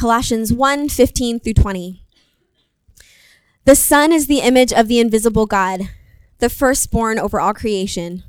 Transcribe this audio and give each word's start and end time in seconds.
Colossians 0.00 0.50
1 0.50 0.88
15 0.88 1.40
through 1.40 1.52
20. 1.52 2.02
The 3.66 3.74
Son 3.74 4.14
is 4.14 4.28
the 4.28 4.38
image 4.38 4.72
of 4.72 4.88
the 4.88 4.98
invisible 4.98 5.44
God, 5.44 5.90
the 6.38 6.48
firstborn 6.48 7.18
over 7.18 7.38
all 7.38 7.52
creation. 7.52 8.24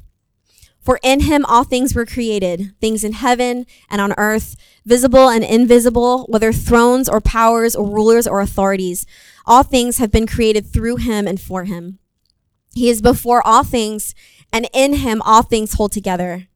For 0.81 0.99
in 1.01 1.21
him 1.21 1.45
all 1.45 1.63
things 1.63 1.95
were 1.95 2.05
created, 2.05 2.73
things 2.81 3.05
in 3.05 3.13
heaven 3.13 3.65
and 3.89 4.01
on 4.01 4.13
earth, 4.17 4.57
visible 4.85 5.29
and 5.29 5.45
invisible, 5.45 6.25
whether 6.27 6.51
thrones 6.51 7.07
or 7.07 7.21
powers 7.21 7.73
or 7.73 7.89
rulers 7.89 8.27
or 8.27 8.41
authorities. 8.41 9.05
All 9.45 9.63
things 9.63 9.97
have 9.97 10.11
been 10.11 10.27
created 10.27 10.65
through 10.65 10.97
him 10.97 11.25
and 11.25 11.39
for 11.39 11.63
him. 11.63 11.99
He 12.75 12.89
is 12.89 13.01
before 13.01 13.47
all 13.47 13.63
things, 13.63 14.13
and 14.51 14.67
in 14.73 14.95
him 14.95 15.21
all 15.21 15.41
things 15.41 15.75
hold 15.75 15.93
together. 15.93 16.49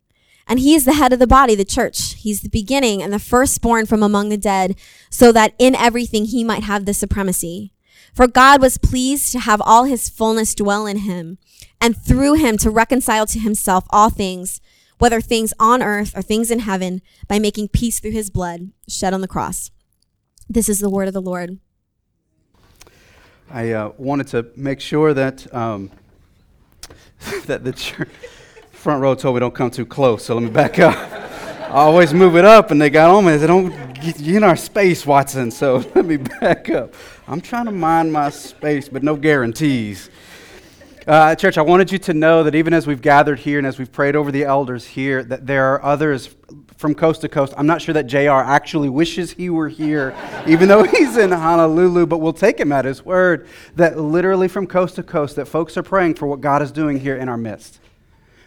And 0.47 0.59
he 0.59 0.75
is 0.75 0.85
the 0.85 0.93
head 0.93 1.11
of 1.11 1.19
the 1.19 1.27
body, 1.27 1.55
the 1.55 1.65
church. 1.65 2.13
He's 2.15 2.41
the 2.41 2.49
beginning 2.49 3.01
and 3.01 3.11
the 3.11 3.19
firstborn 3.19 3.85
from 3.85 4.03
among 4.03 4.29
the 4.29 4.37
dead, 4.37 4.75
so 5.09 5.31
that 5.31 5.53
in 5.57 5.75
everything 5.75 6.25
he 6.25 6.43
might 6.43 6.63
have 6.63 6.85
the 6.85 6.93
supremacy. 6.93 7.71
For 8.13 8.27
God 8.27 8.61
was 8.61 8.77
pleased 8.77 9.31
to 9.31 9.39
have 9.39 9.61
all 9.65 9.83
his 9.83 10.07
fullness 10.07 10.55
dwell 10.55 10.85
in 10.85 10.97
him, 10.99 11.37
and 11.81 11.97
through 11.97 12.35
him 12.35 12.57
to 12.59 12.69
reconcile 12.69 13.25
to 13.25 13.39
himself 13.39 13.85
all 13.89 14.09
things, 14.09 14.61
whether 14.99 15.19
things 15.19 15.53
on 15.59 15.83
earth 15.83 16.15
or 16.15 16.21
things 16.21 16.51
in 16.51 16.59
heaven, 16.59 17.01
by 17.27 17.39
making 17.39 17.69
peace 17.69 17.99
through 17.99 18.11
his 18.11 18.29
blood 18.29 18.71
shed 18.87 19.13
on 19.13 19.21
the 19.21 19.27
cross. 19.27 19.71
This 20.47 20.69
is 20.69 20.79
the 20.79 20.89
word 20.89 21.07
of 21.07 21.13
the 21.13 21.21
Lord. 21.21 21.59
I 23.49 23.71
uh, 23.71 23.91
wanted 23.97 24.27
to 24.27 24.47
make 24.55 24.79
sure 24.79 25.13
that 25.13 25.53
um, 25.53 25.91
that 27.45 27.63
the 27.63 27.73
church, 27.73 28.09
front 28.85 29.01
row 29.01 29.15
told 29.15 29.35
me 29.35 29.39
don't 29.39 29.55
come 29.55 29.71
too 29.71 29.83
close, 29.83 30.25
so 30.25 30.35
let 30.35 30.43
me 30.43 30.49
back 30.51 30.77
up. 30.79 30.95
I 30.95 31.69
always 31.69 32.13
move 32.13 32.35
it 32.35 32.45
up, 32.45 32.69
and 32.69 32.79
they 32.79 32.91
got 32.91 33.09
on 33.09 33.25
me. 33.25 33.35
They 33.35 33.47
"Don't 33.47 33.71
get 33.99 34.21
in 34.21 34.43
our 34.43 34.55
space, 34.55 35.07
Watson." 35.07 35.49
So 35.49 35.77
let 35.95 36.05
me 36.05 36.17
back 36.17 36.69
up. 36.69 36.93
I'm 37.27 37.41
trying 37.41 37.65
to 37.65 37.71
mind 37.71 38.13
my 38.13 38.29
space, 38.29 38.87
but 38.87 39.01
no 39.01 39.15
guarantees. 39.15 40.11
Uh, 41.07 41.33
church, 41.33 41.57
I 41.57 41.63
wanted 41.63 41.91
you 41.91 41.97
to 41.97 42.13
know 42.13 42.43
that 42.43 42.53
even 42.53 42.75
as 42.75 42.85
we've 42.85 43.01
gathered 43.01 43.39
here 43.39 43.57
and 43.57 43.65
as 43.65 43.79
we've 43.79 43.91
prayed 43.91 44.15
over 44.15 44.31
the 44.31 44.43
elders 44.43 44.85
here, 44.85 45.23
that 45.23 45.47
there 45.47 45.65
are 45.73 45.83
others 45.83 46.35
from 46.77 46.93
coast 46.93 47.21
to 47.21 47.27
coast. 47.27 47.55
I'm 47.57 47.65
not 47.65 47.81
sure 47.81 47.93
that 47.93 48.05
JR 48.05 48.43
actually 48.45 48.89
wishes 48.89 49.31
he 49.31 49.49
were 49.49 49.67
here, 49.69 50.15
even 50.47 50.67
though 50.67 50.83
he's 50.83 51.17
in 51.17 51.31
Honolulu, 51.31 52.05
but 52.05 52.19
we'll 52.19 52.33
take 52.33 52.59
him 52.59 52.71
at 52.71 52.85
his 52.85 53.03
word 53.03 53.47
that 53.77 53.97
literally 53.97 54.47
from 54.47 54.67
coast 54.67 54.93
to 54.97 55.03
coast, 55.03 55.37
that 55.37 55.47
folks 55.47 55.75
are 55.75 55.81
praying 55.81 56.13
for 56.13 56.27
what 56.27 56.39
God 56.39 56.61
is 56.61 56.71
doing 56.71 56.99
here 56.99 57.15
in 57.15 57.29
our 57.29 57.37
midst. 57.37 57.79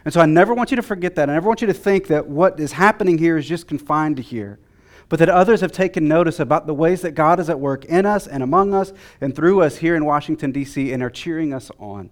And 0.09 0.13
so 0.15 0.21
I 0.21 0.25
never 0.25 0.55
want 0.55 0.71
you 0.71 0.75
to 0.75 0.81
forget 0.81 1.13
that. 1.13 1.29
I 1.29 1.33
never 1.33 1.47
want 1.47 1.61
you 1.61 1.67
to 1.67 1.73
think 1.73 2.07
that 2.07 2.25
what 2.25 2.59
is 2.59 2.71
happening 2.71 3.19
here 3.19 3.37
is 3.37 3.47
just 3.47 3.67
confined 3.67 4.15
to 4.15 4.23
here 4.23 4.57
but 5.07 5.19
that 5.19 5.29
others 5.29 5.61
have 5.61 5.71
taken 5.71 6.07
notice 6.07 6.39
about 6.39 6.65
the 6.65 6.73
ways 6.73 7.01
that 7.01 7.11
God 7.11 7.39
is 7.39 7.47
at 7.47 7.59
work 7.59 7.85
in 7.85 8.07
us 8.07 8.25
and 8.25 8.41
among 8.41 8.73
us 8.73 8.91
and 9.19 9.35
through 9.35 9.61
us 9.61 9.77
here 9.77 9.95
in 9.95 10.05
Washington, 10.05 10.51
D.C., 10.51 10.91
and 10.91 11.03
are 11.03 11.11
cheering 11.11 11.53
us 11.53 11.69
on. 11.79 12.09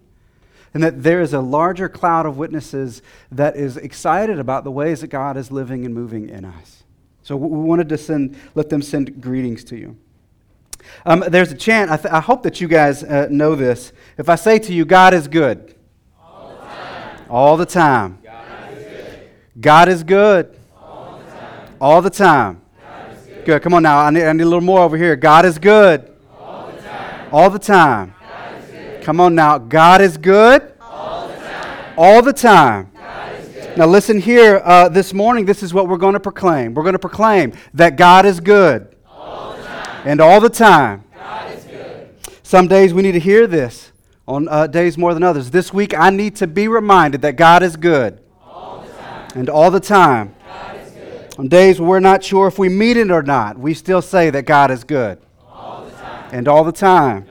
And 0.74 0.82
that 0.82 1.02
there 1.02 1.20
is 1.20 1.32
a 1.32 1.40
larger 1.40 1.88
cloud 1.88 2.24
of 2.24 2.36
witnesses 2.36 3.00
that 3.30 3.56
is 3.56 3.76
excited 3.76 4.38
about 4.38 4.62
the 4.62 4.70
ways 4.70 5.00
that 5.00 5.08
God 5.08 5.36
is 5.36 5.50
living 5.50 5.84
and 5.84 5.92
moving 5.92 6.28
in 6.28 6.44
us. 6.44 6.84
So 7.24 7.36
we 7.36 7.58
wanted 7.58 7.88
to 7.88 7.98
send, 7.98 8.36
let 8.54 8.68
them 8.68 8.82
send 8.82 9.20
greetings 9.20 9.64
to 9.64 9.76
you. 9.76 9.96
Um, 11.06 11.24
there's 11.28 11.52
a 11.52 11.56
chant, 11.56 11.90
I, 11.90 11.96
th- 11.96 12.12
I, 12.12 12.20
hope 12.20 12.42
that 12.44 12.60
you 12.60 12.68
guys 12.68 13.04
uh, 13.04 13.28
know 13.30 13.54
this. 13.54 13.92
If 14.16 14.28
I 14.28 14.36
say 14.36 14.58
to 14.60 14.72
you, 14.72 14.84
God 14.84 15.14
is 15.14 15.28
good. 15.28 15.74
All 17.30 17.56
the 17.56 17.66
time. 17.66 18.18
God 19.60 19.88
is 19.88 20.02
good. 20.02 20.56
All 21.80 22.00
the 22.02 22.10
time. 22.10 22.60
Good. 23.44 23.62
Come 23.62 23.74
on 23.74 23.82
now. 23.82 23.98
I 23.98 24.10
need, 24.10 24.24
I 24.24 24.32
need 24.32 24.42
a 24.42 24.46
little 24.46 24.60
more 24.60 24.80
over 24.80 24.96
here. 24.96 25.14
God 25.16 25.44
is 25.44 25.58
good. 25.58 26.10
All 26.38 26.70
the 26.70 26.80
time. 26.80 27.28
All 27.32 27.50
the 27.50 27.58
time. 27.58 28.14
Come 29.02 29.20
on 29.20 29.34
now. 29.34 29.58
God 29.58 30.00
is 30.00 30.16
good. 30.16 30.72
All 31.96 32.22
the 32.22 32.32
time. 32.32 32.90
Now 33.76 33.86
listen 33.86 34.20
here. 34.20 34.60
Uh, 34.64 34.88
this 34.88 35.12
morning, 35.12 35.44
this 35.44 35.62
is 35.62 35.74
what 35.74 35.88
we're 35.88 35.98
going 35.98 36.14
to 36.14 36.20
proclaim. 36.20 36.74
We're 36.74 36.82
going 36.82 36.94
to 36.94 36.98
proclaim 36.98 37.52
that 37.74 37.96
God 37.96 38.26
is 38.26 38.40
good. 38.40 38.94
All. 39.06 39.54
And 40.04 40.20
all 40.20 40.40
the 40.40 40.50
time. 40.50 41.04
Some 42.42 42.68
days 42.68 42.94
we 42.94 43.02
need 43.02 43.12
to 43.12 43.20
hear 43.20 43.46
this. 43.46 43.92
On 44.28 44.46
uh, 44.46 44.66
days 44.66 44.98
more 44.98 45.14
than 45.14 45.22
others. 45.22 45.50
This 45.50 45.72
week, 45.72 45.98
I 45.98 46.10
need 46.10 46.36
to 46.36 46.46
be 46.46 46.68
reminded 46.68 47.22
that 47.22 47.36
God 47.36 47.62
is 47.62 47.76
good. 47.76 48.20
All. 48.42 48.86
And 49.34 49.48
all 49.48 49.70
the 49.70 49.80
time. 49.80 50.34
On 51.38 51.48
days 51.48 51.80
we're 51.80 51.98
not 51.98 52.22
sure 52.22 52.46
if 52.46 52.58
we 52.58 52.68
meet 52.68 52.98
it 52.98 53.10
or 53.10 53.22
not, 53.22 53.58
we 53.58 53.72
still 53.72 54.02
say 54.02 54.28
that 54.28 54.42
God 54.42 54.70
is 54.70 54.84
good. 54.84 55.18
All. 55.48 55.90
And 56.30 56.46
all 56.46 56.62
the 56.62 56.72
time. 56.72 57.26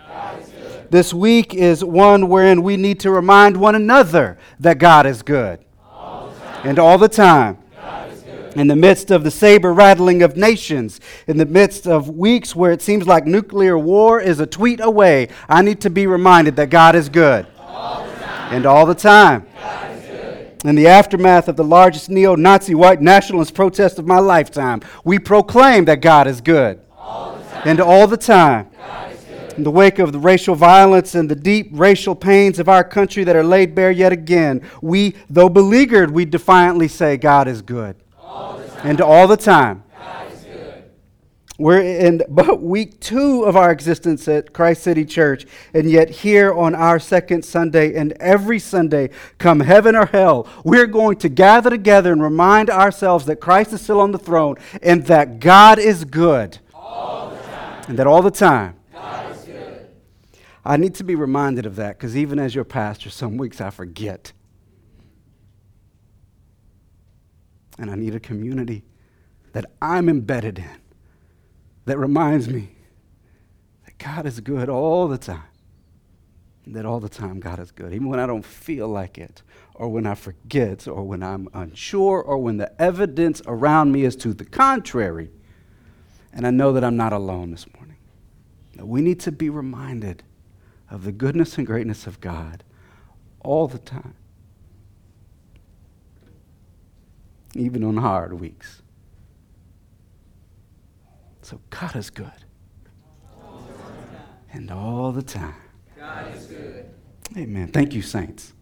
This 0.90 1.13
week 1.13 1.53
is 1.53 1.84
one 1.84 2.30
wherein 2.30 2.63
we 2.63 2.78
need 2.78 3.00
to 3.02 3.12
remind 3.12 3.58
one 3.58 3.75
another 3.75 4.40
that 4.59 4.79
God 4.79 5.06
is 5.06 5.22
good. 5.22 5.59
All. 5.84 6.34
And 6.64 6.79
all 6.79 6.97
the 6.97 7.09
time. 7.09 7.59
In 8.57 8.66
the 8.66 8.75
midst 8.75 9.12
of 9.12 9.23
the 9.23 9.29
saber 9.29 9.72
rattling 9.72 10.23
of 10.23 10.35
nations, 10.35 11.00
in 11.28 11.38
the 11.38 11.45
midst 11.45 11.85
of 11.85 12.09
weeks 12.09 12.56
where 12.56 12.72
it 12.72 12.81
seems 12.81 13.06
like 13.06 13.28
nuclear 13.28 13.78
war 13.78 14.19
is 14.19 14.40
a 14.40 14.47
tweet 14.47 14.79
away, 14.79 15.28
I 15.47 15.62
need 15.62 15.79
to 15.81 15.91
be 15.91 16.07
reminded 16.07 16.56
that 16.56 16.72
God 16.72 16.96
is 16.96 17.07
good. 17.07 17.46
All. 17.59 18.03
And 18.50 18.66
all 18.66 18.88
the 18.88 18.96
time. 18.96 19.46
In 20.66 20.73
the 20.73 20.88
aftermath 20.88 21.47
of 21.47 21.56
the 21.56 21.63
largest 21.63 22.09
neo 22.09 22.34
Nazi 22.34 22.73
white 22.73 23.00
nationalist 23.00 23.53
protest 23.53 24.00
of 24.00 24.07
my 24.07 24.17
lifetime, 24.17 24.81
we 25.03 25.19
proclaim 25.19 25.85
that 25.85 26.01
God 26.01 26.25
is 26.25 26.41
good. 26.41 26.79
All. 26.97 27.40
And 27.63 27.79
all 27.79 28.07
the 28.07 28.17
time. 28.17 28.72
In 29.56 29.63
the 29.63 29.72
wake 29.72 30.00
of 30.00 30.12
the 30.12 30.19
racial 30.19 30.56
violence 30.56 31.13
and 31.13 31.29
the 31.29 31.35
deep 31.35 31.69
racial 31.73 32.16
pains 32.16 32.57
of 32.57 32.67
our 32.67 32.84
country 32.84 33.23
that 33.23 33.35
are 33.35 33.44
laid 33.44 33.75
bare 33.75 33.91
yet 33.91 34.12
again, 34.12 34.67
we, 34.81 35.13
though 35.29 35.50
beleaguered, 35.50 36.09
we 36.09 36.25
defiantly 36.25 36.88
say, 36.88 37.17
God 37.17 37.47
is 37.47 37.62
good. 37.62 37.96
And 38.84 39.02
all 39.02 39.28
the 39.28 39.38
time. 39.38 39.84
We're 41.60 41.82
in 41.82 42.22
but 42.30 42.62
week 42.62 43.00
two 43.00 43.44
of 43.44 43.56
our 43.56 43.72
existence 43.72 44.28
at 44.28 44.54
Christ 44.54 44.84
City 44.84 45.04
Church, 45.04 45.48
and 45.74 45.90
yet 45.90 46.08
here 46.08 46.54
on 46.54 46.76
our 46.76 47.00
second 47.00 47.44
Sunday 47.44 47.96
and 47.96 48.14
every 48.20 48.60
Sunday, 48.60 49.10
come 49.40 49.62
heaven 49.62 49.96
or 49.96 50.06
hell, 50.06 50.48
we're 50.64 50.86
going 50.86 51.18
to 51.18 51.30
gather 51.30 51.72
together 51.72 52.12
and 52.12 52.22
remind 52.22 52.70
ourselves 52.70 53.26
that 53.26 53.38
Christ 53.38 53.74
is 53.74 53.82
still 53.82 54.00
on 54.00 54.12
the 54.12 54.20
throne 54.20 54.58
and 54.84 55.04
that 55.08 55.40
God 55.40 55.80
is 55.80 56.06
good. 56.06 56.59
And 57.88 57.98
that 57.98 58.06
all 58.06 58.22
the 58.22 58.30
time. 58.30 58.76
I 60.64 60.78
need 60.78 60.94
to 60.96 61.04
be 61.04 61.16
reminded 61.16 61.66
of 61.66 61.78
that 61.78 61.98
because 61.98 62.16
even 62.16 62.38
as 62.38 62.54
your 62.54 62.66
pastor, 62.66 63.09
some 63.09 63.38
weeks 63.38 63.62
I 63.62 63.72
forget. 63.72 64.32
And 67.78 67.92
I 67.92 67.96
need 67.96 68.16
a 68.16 68.20
community 68.20 68.84
that 69.54 69.66
I'm 69.82 70.10
embedded 70.10 70.60
in 70.60 70.82
that 71.86 71.98
reminds 71.98 72.48
me 72.50 72.76
that 73.86 73.98
God 73.98 74.26
is 74.26 74.40
good 74.40 74.70
all 74.70 75.08
the 75.08 75.18
time. 75.18 75.44
That 76.68 76.86
all 76.86 77.00
the 77.00 77.08
time 77.08 77.40
God 77.40 77.60
is 77.60 77.72
good, 77.72 77.94
even 77.94 78.10
when 78.10 78.20
I 78.20 78.26
don't 78.26 78.44
feel 78.44 78.90
like 78.90 79.18
it, 79.18 79.42
or 79.74 79.88
when 79.88 80.06
I 80.06 80.16
forget, 80.16 80.86
or 80.86 81.04
when 81.04 81.24
I'm 81.24 81.48
unsure, 81.54 82.22
or 82.22 82.40
when 82.40 82.58
the 82.58 82.82
evidence 82.82 83.42
around 83.46 83.94
me 83.94 84.04
is 84.04 84.18
to 84.18 84.34
the 84.34 84.44
contrary. 84.44 85.32
And 86.34 86.46
I 86.46 86.50
know 86.50 86.74
that 86.74 86.84
I'm 86.84 86.98
not 86.98 87.14
alone 87.14 87.52
this 87.52 87.66
morning. 87.74 87.96
We 88.80 89.02
need 89.02 89.22
to 89.22 89.32
be 89.32 89.50
reminded 89.50 90.24
of 90.92 91.06
the 91.06 91.14
goodness 91.14 91.58
and 91.58 91.66
greatness 91.66 92.06
of 92.06 92.20
God 92.20 92.66
all 93.40 93.68
the 93.70 93.80
time, 93.80 94.16
even 97.57 97.84
on 97.84 97.97
hard 97.97 98.34
weeks. 98.34 98.81
So 101.41 101.59
God 101.69 101.95
is 101.95 102.09
good. 102.09 102.31
And 104.52 104.72
all 104.72 105.11
the 105.11 105.22
time. 105.22 105.55
God 105.97 106.35
is 106.35 106.46
good. 106.46 106.90
Amen. 107.35 107.67
Thank 107.67 107.93
you, 107.93 108.02
saints. 108.02 108.53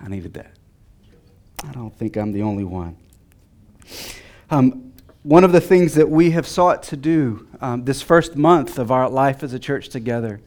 I 0.00 0.08
needed 0.08 0.34
that. 0.34 0.52
I 1.64 1.72
don't 1.72 1.94
think 1.96 2.16
I'm 2.16 2.32
the 2.32 2.42
only 2.42 2.64
one. 2.64 2.96
Um, 4.50 4.92
one 5.22 5.44
of 5.44 5.52
the 5.52 5.60
things 5.60 5.94
that 5.94 6.08
we 6.08 6.30
have 6.30 6.46
sought 6.46 6.82
to 6.84 6.96
do 6.96 7.46
um, 7.60 7.84
this 7.84 8.00
first 8.00 8.36
month 8.36 8.78
of 8.78 8.90
our 8.90 9.08
life 9.08 9.42
as 9.42 9.52
a 9.52 9.58
church 9.58 9.90
together 9.90 10.40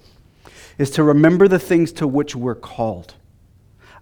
is 0.77 0.89
to 0.91 1.03
remember 1.03 1.47
the 1.47 1.59
things 1.59 1.91
to 1.93 2.07
which 2.07 2.35
we're 2.35 2.55
called. 2.55 3.13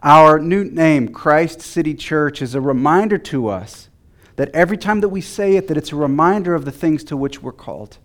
Our 0.03 0.39
new 0.39 0.63
name, 0.63 1.09
Christ 1.09 1.61
City 1.61 1.93
Church, 1.93 2.41
is 2.41 2.55
a 2.55 2.61
reminder 2.61 3.19
to 3.19 3.49
us 3.49 3.89
that 4.35 4.49
every 4.49 4.77
time 4.77 5.01
that 5.01 5.09
we 5.09 5.21
say 5.21 5.55
it, 5.55 5.67
that 5.67 5.77
it's 5.77 5.91
a 5.91 5.95
reminder 5.95 6.55
of 6.55 6.65
the 6.65 6.71
things 6.71 7.03
to 7.05 7.17
which 7.17 7.43
we're 7.43 7.51
called. 7.51 7.99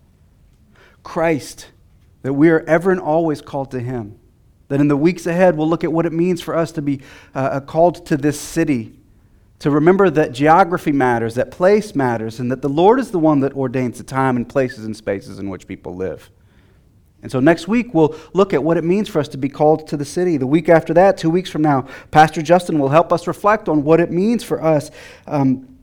Christ, 1.03 1.69
that 2.21 2.35
we 2.35 2.51
are 2.51 2.61
ever 2.67 2.91
and 2.91 3.01
always 3.01 3.41
called 3.41 3.71
to 3.71 3.81
Him. 3.81 4.19
That 4.69 4.81
in 4.81 4.89
the 4.89 4.97
weeks 4.97 5.27
ahead, 5.27 5.57
we'll 5.57 5.71
look 5.71 5.85
at 5.85 5.93
what 5.93 6.05
it 6.05 6.13
means 6.13 6.43
for 6.43 6.55
us 6.55 6.71
to 6.73 6.83
be 6.83 7.01
uh, 7.35 7.61
called 7.61 8.05
to 8.07 8.19
this 8.19 8.39
city, 8.39 8.99
to 9.61 9.71
remember 9.71 10.11
that 10.11 10.33
geography 10.33 10.93
matters, 10.93 11.37
that 11.37 11.51
place 11.51 11.95
matters, 11.95 12.41
and 12.41 12.51
that 12.51 12.61
the 12.61 12.69
Lord 12.69 13.01
is 13.01 13.11
the 13.11 13.19
one 13.19 13.41
that 13.41 13.55
ordains 13.55 13.97
the 13.97 14.05
time 14.05 14.37
and 14.37 14.47
places 14.47 14.85
and 14.85 14.95
spaces 14.95 15.39
in 15.39 15.49
which 15.49 15.67
people 15.67 15.97
live. 15.97 16.29
And 17.23 17.33
so 17.33 17.41
next 17.41 17.67
week, 17.67 17.95
we'll 17.95 18.15
look 18.35 18.53
at 18.53 18.63
what 18.63 18.77
it 18.77 18.85
means 18.85 19.09
for 19.09 19.19
us 19.19 19.29
to 19.29 19.39
be 19.39 19.49
called 19.49 19.89
to 19.89 19.97
the 19.97 20.05
city. 20.05 20.37
The 20.37 20.47
week 20.47 20.69
after 20.69 20.95
that, 20.95 21.17
two 21.17 21.31
weeks 21.31 21.51
from 21.51 21.63
now, 21.63 21.87
Pastor 22.11 22.43
Justin 22.43 22.79
will 22.79 22.91
help 22.91 23.13
us 23.13 23.27
reflect 23.27 23.69
on 23.69 23.83
what 23.83 24.01
it 24.01 24.11
means 24.11 24.45
for 24.45 24.63
us 24.63 24.91
um, 25.27 25.77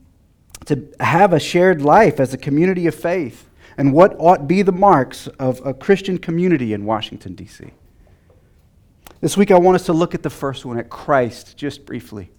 to 0.66 0.88
have 1.00 1.32
a 1.32 1.40
shared 1.40 1.82
life 1.82 2.20
as 2.20 2.32
a 2.32 2.38
community 2.38 2.86
of 2.86 2.94
faith 2.94 3.48
and 3.76 3.92
what 3.92 4.14
ought 4.18 4.46
be 4.46 4.62
the 4.62 4.72
marks 4.72 5.26
of 5.38 5.64
a 5.66 5.74
Christian 5.74 6.18
community 6.18 6.72
in 6.72 6.84
Washington, 6.84 7.34
D.C. 7.34 7.72
This 9.20 9.36
week, 9.36 9.50
I 9.50 9.58
want 9.58 9.74
us 9.74 9.86
to 9.86 9.92
look 9.92 10.14
at 10.14 10.22
the 10.22 10.30
first 10.30 10.64
one, 10.64 10.78
at 10.78 10.90
Christ, 10.90 11.56
just 11.56 11.84
briefly. 11.84 12.30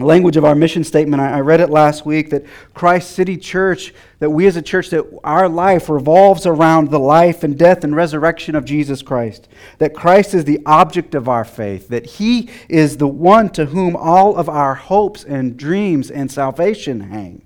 The 0.00 0.06
language 0.06 0.38
of 0.38 0.46
our 0.46 0.54
mission 0.54 0.82
statement, 0.82 1.20
I 1.20 1.40
read 1.40 1.60
it 1.60 1.68
last 1.68 2.06
week 2.06 2.30
that 2.30 2.46
Christ 2.72 3.10
City 3.10 3.36
Church, 3.36 3.92
that 4.18 4.30
we 4.30 4.46
as 4.46 4.56
a 4.56 4.62
church, 4.62 4.88
that 4.88 5.04
our 5.22 5.46
life 5.46 5.90
revolves 5.90 6.46
around 6.46 6.90
the 6.90 6.98
life 6.98 7.44
and 7.44 7.58
death 7.58 7.84
and 7.84 7.94
resurrection 7.94 8.54
of 8.54 8.64
Jesus 8.64 9.02
Christ. 9.02 9.46
That 9.76 9.92
Christ 9.92 10.32
is 10.32 10.46
the 10.46 10.60
object 10.64 11.14
of 11.14 11.28
our 11.28 11.44
faith. 11.44 11.88
That 11.88 12.06
He 12.06 12.48
is 12.66 12.96
the 12.96 13.08
one 13.08 13.50
to 13.50 13.66
whom 13.66 13.94
all 13.94 14.36
of 14.36 14.48
our 14.48 14.74
hopes 14.74 15.22
and 15.22 15.58
dreams 15.58 16.10
and 16.10 16.32
salvation 16.32 17.00
hang. 17.00 17.42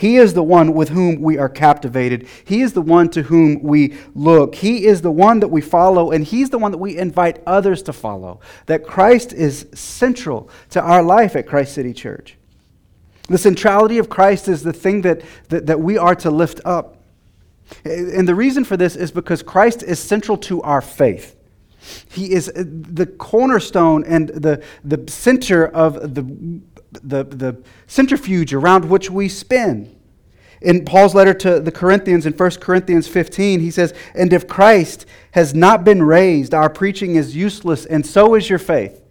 He 0.00 0.16
is 0.16 0.32
the 0.32 0.42
one 0.42 0.72
with 0.72 0.88
whom 0.88 1.20
we 1.20 1.36
are 1.36 1.50
captivated. 1.50 2.26
He 2.46 2.62
is 2.62 2.72
the 2.72 2.80
one 2.80 3.10
to 3.10 3.24
whom 3.24 3.62
we 3.62 3.98
look. 4.14 4.54
He 4.54 4.86
is 4.86 5.02
the 5.02 5.10
one 5.10 5.40
that 5.40 5.48
we 5.48 5.60
follow, 5.60 6.10
and 6.10 6.24
He's 6.24 6.48
the 6.48 6.56
one 6.56 6.70
that 6.70 6.78
we 6.78 6.96
invite 6.96 7.42
others 7.46 7.82
to 7.82 7.92
follow. 7.92 8.40
That 8.64 8.86
Christ 8.86 9.34
is 9.34 9.66
central 9.74 10.48
to 10.70 10.80
our 10.80 11.02
life 11.02 11.36
at 11.36 11.46
Christ 11.46 11.74
City 11.74 11.92
Church. 11.92 12.38
The 13.28 13.36
centrality 13.36 13.98
of 13.98 14.08
Christ 14.08 14.48
is 14.48 14.62
the 14.62 14.72
thing 14.72 15.02
that, 15.02 15.20
that, 15.50 15.66
that 15.66 15.80
we 15.80 15.98
are 15.98 16.14
to 16.14 16.30
lift 16.30 16.62
up. 16.64 16.96
And 17.84 18.26
the 18.26 18.34
reason 18.34 18.64
for 18.64 18.78
this 18.78 18.96
is 18.96 19.10
because 19.10 19.42
Christ 19.42 19.82
is 19.82 19.98
central 19.98 20.38
to 20.38 20.62
our 20.62 20.80
faith. 20.80 21.36
He 22.10 22.32
is 22.32 22.50
the 22.54 23.06
cornerstone 23.06 24.04
and 24.04 24.30
the, 24.30 24.62
the 24.82 25.04
center 25.10 25.66
of 25.66 26.14
the 26.14 26.22
the, 26.92 27.24
the 27.24 27.62
centrifuge 27.86 28.52
around 28.52 28.88
which 28.88 29.10
we 29.10 29.28
spin. 29.28 29.96
In 30.60 30.84
Paul's 30.84 31.14
letter 31.14 31.32
to 31.34 31.58
the 31.58 31.72
Corinthians 31.72 32.26
in 32.26 32.34
1 32.34 32.50
Corinthians 32.60 33.08
15, 33.08 33.60
he 33.60 33.70
says, 33.70 33.94
And 34.14 34.32
if 34.32 34.46
Christ 34.46 35.06
has 35.32 35.54
not 35.54 35.84
been 35.84 36.02
raised, 36.02 36.52
our 36.52 36.68
preaching 36.68 37.16
is 37.16 37.34
useless, 37.34 37.86
and 37.86 38.04
so 38.04 38.34
is 38.34 38.50
your 38.50 38.58
faith. 38.58 39.02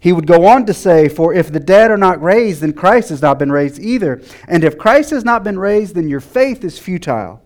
He 0.00 0.12
would 0.12 0.26
go 0.26 0.46
on 0.46 0.64
to 0.66 0.74
say, 0.74 1.08
For 1.08 1.34
if 1.34 1.52
the 1.52 1.60
dead 1.60 1.90
are 1.90 1.98
not 1.98 2.22
raised, 2.22 2.62
then 2.62 2.72
Christ 2.72 3.10
has 3.10 3.20
not 3.20 3.38
been 3.38 3.52
raised 3.52 3.78
either. 3.78 4.22
And 4.48 4.64
if 4.64 4.78
Christ 4.78 5.10
has 5.10 5.24
not 5.24 5.44
been 5.44 5.58
raised, 5.58 5.94
then 5.94 6.08
your 6.08 6.20
faith 6.20 6.64
is 6.64 6.78
futile. 6.78 7.42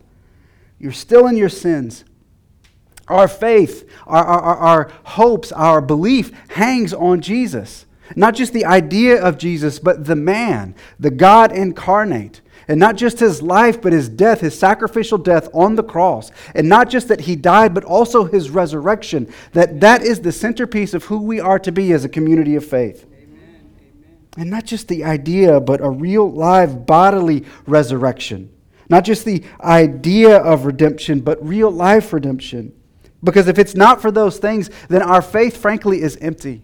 You're 0.78 0.92
still 0.92 1.26
in 1.26 1.36
your 1.36 1.48
sins. 1.48 2.04
Our 3.08 3.26
faith, 3.26 3.88
our, 4.06 4.24
our, 4.24 4.56
our 4.56 4.92
hopes, 5.04 5.50
our 5.50 5.80
belief 5.80 6.30
hangs 6.50 6.92
on 6.92 7.20
Jesus. 7.20 7.86
Not 8.16 8.34
just 8.34 8.52
the 8.52 8.64
idea 8.64 9.22
of 9.22 9.38
Jesus, 9.38 9.78
but 9.78 10.04
the 10.04 10.16
man, 10.16 10.74
the 10.98 11.10
God 11.10 11.52
incarnate. 11.52 12.40
And 12.68 12.78
not 12.78 12.96
just 12.96 13.18
his 13.18 13.40
life, 13.40 13.80
but 13.80 13.94
his 13.94 14.10
death, 14.10 14.40
his 14.40 14.58
sacrificial 14.58 15.16
death 15.16 15.48
on 15.54 15.74
the 15.74 15.82
cross. 15.82 16.30
And 16.54 16.68
not 16.68 16.90
just 16.90 17.08
that 17.08 17.22
he 17.22 17.34
died, 17.34 17.72
but 17.72 17.84
also 17.84 18.24
his 18.24 18.50
resurrection. 18.50 19.32
That 19.52 19.80
that 19.80 20.02
is 20.02 20.20
the 20.20 20.32
centerpiece 20.32 20.92
of 20.92 21.04
who 21.04 21.22
we 21.22 21.40
are 21.40 21.58
to 21.60 21.72
be 21.72 21.92
as 21.92 22.04
a 22.04 22.10
community 22.10 22.56
of 22.56 22.66
faith. 22.66 23.06
Amen. 23.10 23.70
And 24.36 24.50
not 24.50 24.66
just 24.66 24.86
the 24.88 25.02
idea, 25.04 25.60
but 25.60 25.80
a 25.80 25.88
real 25.88 26.30
live 26.30 26.84
bodily 26.84 27.46
resurrection. 27.66 28.50
Not 28.90 29.04
just 29.04 29.24
the 29.24 29.44
idea 29.62 30.36
of 30.36 30.66
redemption, 30.66 31.20
but 31.20 31.44
real 31.46 31.70
life 31.70 32.12
redemption. 32.12 32.74
Because 33.24 33.48
if 33.48 33.58
it's 33.58 33.74
not 33.74 34.02
for 34.02 34.10
those 34.10 34.38
things, 34.38 34.70
then 34.88 35.02
our 35.02 35.22
faith, 35.22 35.56
frankly, 35.56 36.02
is 36.02 36.16
empty. 36.18 36.62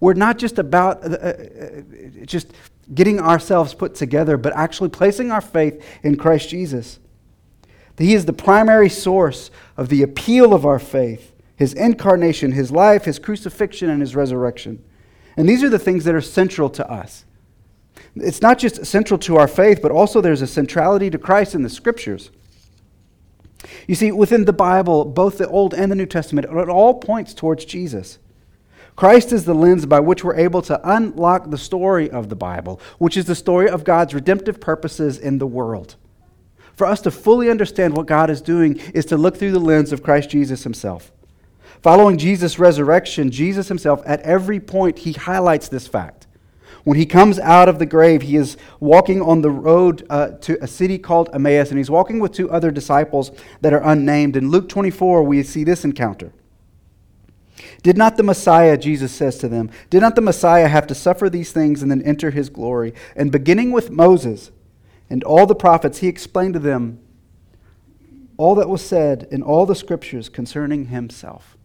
We're 0.00 0.14
not 0.14 0.38
just 0.38 0.58
about 0.58 1.04
uh, 1.04 1.16
uh, 1.16 1.82
just 2.24 2.52
getting 2.94 3.20
ourselves 3.20 3.74
put 3.74 3.94
together, 3.94 4.36
but 4.36 4.54
actually 4.54 4.90
placing 4.90 5.30
our 5.32 5.40
faith 5.40 5.84
in 6.02 6.16
Christ 6.16 6.48
Jesus. 6.50 6.98
He 7.98 8.14
is 8.14 8.26
the 8.26 8.32
primary 8.32 8.90
source 8.90 9.50
of 9.76 9.88
the 9.88 10.02
appeal 10.02 10.52
of 10.52 10.66
our 10.66 10.78
faith 10.78 11.32
his 11.56 11.72
incarnation, 11.72 12.52
his 12.52 12.70
life, 12.70 13.06
his 13.06 13.18
crucifixion, 13.18 13.88
and 13.88 14.02
his 14.02 14.14
resurrection. 14.14 14.84
And 15.36 15.48
these 15.48 15.64
are 15.64 15.70
the 15.70 15.78
things 15.78 16.04
that 16.04 16.14
are 16.14 16.20
central 16.20 16.68
to 16.70 16.90
us. 16.90 17.24
It's 18.14 18.42
not 18.42 18.58
just 18.58 18.84
central 18.84 19.18
to 19.20 19.36
our 19.36 19.48
faith, 19.48 19.80
but 19.80 19.90
also 19.90 20.20
there's 20.20 20.42
a 20.42 20.46
centrality 20.46 21.10
to 21.10 21.18
Christ 21.18 21.54
in 21.54 21.62
the 21.62 21.70
scriptures. 21.70 22.30
You 23.86 23.94
see, 23.94 24.12
within 24.12 24.44
the 24.44 24.52
Bible, 24.52 25.04
both 25.06 25.38
the 25.38 25.48
Old 25.48 25.72
and 25.74 25.90
the 25.90 25.96
New 25.96 26.06
Testament, 26.06 26.46
it 26.46 26.68
all 26.68 26.94
points 26.94 27.32
towards 27.32 27.64
Jesus. 27.64 28.18
Christ 28.96 29.30
is 29.30 29.44
the 29.44 29.54
lens 29.54 29.84
by 29.84 30.00
which 30.00 30.24
we're 30.24 30.36
able 30.36 30.62
to 30.62 30.80
unlock 30.82 31.50
the 31.50 31.58
story 31.58 32.10
of 32.10 32.30
the 32.30 32.34
Bible, 32.34 32.80
which 32.98 33.18
is 33.18 33.26
the 33.26 33.34
story 33.34 33.68
of 33.68 33.84
God's 33.84 34.14
redemptive 34.14 34.58
purposes 34.58 35.18
in 35.18 35.36
the 35.36 35.46
world. 35.46 35.96
For 36.74 36.86
us 36.86 37.02
to 37.02 37.10
fully 37.10 37.50
understand 37.50 37.94
what 37.94 38.06
God 38.06 38.30
is 38.30 38.40
doing 38.40 38.78
is 38.94 39.04
to 39.06 39.18
look 39.18 39.36
through 39.36 39.52
the 39.52 39.58
lens 39.58 39.92
of 39.92 40.02
Christ 40.02 40.30
Jesus 40.30 40.64
himself. 40.64 41.12
Following 41.82 42.16
Jesus' 42.16 42.58
resurrection, 42.58 43.30
Jesus 43.30 43.68
himself, 43.68 44.02
at 44.06 44.20
every 44.22 44.60
point, 44.60 45.00
he 45.00 45.12
highlights 45.12 45.68
this 45.68 45.86
fact. 45.86 46.26
When 46.84 46.96
he 46.96 47.04
comes 47.04 47.38
out 47.38 47.68
of 47.68 47.78
the 47.78 47.86
grave, 47.86 48.22
he 48.22 48.36
is 48.36 48.56
walking 48.80 49.20
on 49.20 49.42
the 49.42 49.50
road 49.50 50.06
uh, 50.08 50.30
to 50.42 50.62
a 50.62 50.66
city 50.66 50.98
called 50.98 51.28
Emmaus, 51.34 51.68
and 51.68 51.78
he's 51.78 51.90
walking 51.90 52.18
with 52.18 52.32
two 52.32 52.50
other 52.50 52.70
disciples 52.70 53.30
that 53.60 53.74
are 53.74 53.82
unnamed. 53.82 54.36
In 54.36 54.50
Luke 54.50 54.68
24, 54.68 55.22
we 55.22 55.42
see 55.42 55.64
this 55.64 55.84
encounter. 55.84 56.32
Did 57.82 57.96
not 57.96 58.16
the 58.16 58.22
Messiah, 58.22 58.76
Jesus 58.76 59.12
says 59.12 59.38
to 59.38 59.48
them, 59.48 59.70
did 59.90 60.00
not 60.00 60.14
the 60.14 60.20
Messiah 60.20 60.68
have 60.68 60.86
to 60.88 60.94
suffer 60.94 61.30
these 61.30 61.52
things 61.52 61.82
and 61.82 61.90
then 61.90 62.02
enter 62.02 62.30
his 62.30 62.48
glory? 62.48 62.92
And 63.14 63.32
beginning 63.32 63.72
with 63.72 63.90
Moses 63.90 64.50
and 65.08 65.24
all 65.24 65.46
the 65.46 65.54
prophets, 65.54 65.98
he 65.98 66.08
explained 66.08 66.54
to 66.54 66.60
them 66.60 67.00
all 68.36 68.54
that 68.56 68.68
was 68.68 68.84
said 68.84 69.26
in 69.30 69.42
all 69.42 69.64
the 69.64 69.74
scriptures 69.74 70.28
concerning 70.28 70.86
himself. 70.86 71.55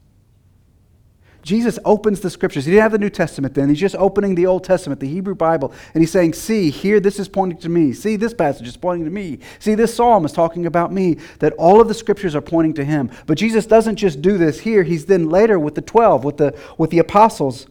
Jesus 1.44 1.80
opens 1.86 2.20
the 2.20 2.30
scriptures. 2.30 2.66
He 2.66 2.72
didn't 2.72 2.84
have 2.84 2.92
the 2.92 3.00
New 3.00 3.10
Testament 3.10 3.56
then. 3.56 3.70
He's 3.70 3.80
just 3.80 3.96
opening 3.96 4.36
the 4.36 4.46
Old 4.46 4.64
Testament, 4.64 5.00
the 5.00 5.08
Hebrew 5.08 5.34
Bible, 5.34 5.74
and 5.94 6.02
he's 6.02 6.12
saying, 6.12 6.34
See, 6.34 6.70
here 6.70 7.00
this 7.00 7.20
is 7.20 7.28
pointing 7.28 7.60
to 7.60 7.70
me. 7.70 7.94
See, 7.94 8.16
this 8.16 8.34
passage 8.34 8.68
is 8.68 8.78
pointing 8.78 9.06
to 9.06 9.12
me. 9.12 9.40
See, 9.60 9.76
this 9.76 9.94
psalm 9.94 10.26
is 10.26 10.34
talking 10.34 10.66
about 10.66 10.94
me. 10.94 11.18
That 11.40 11.54
all 11.54 11.82
of 11.82 11.88
the 11.88 11.94
scriptures 11.94 12.36
are 12.36 12.42
pointing 12.42 12.74
to 12.76 12.86
him. 12.86 13.10
But 13.26 13.38
Jesus 13.38 13.66
doesn't 13.66 13.96
just 13.96 14.22
do 14.22 14.38
this 14.38 14.60
here. 14.60 14.84
He's 14.84 15.06
then 15.06 15.30
later 15.30 15.58
with 15.58 15.76
the 15.76 15.82
12, 15.82 16.24
with 16.24 16.38
the, 16.38 16.58
with 16.78 16.92
the 16.92 17.00
apostles, 17.00 17.68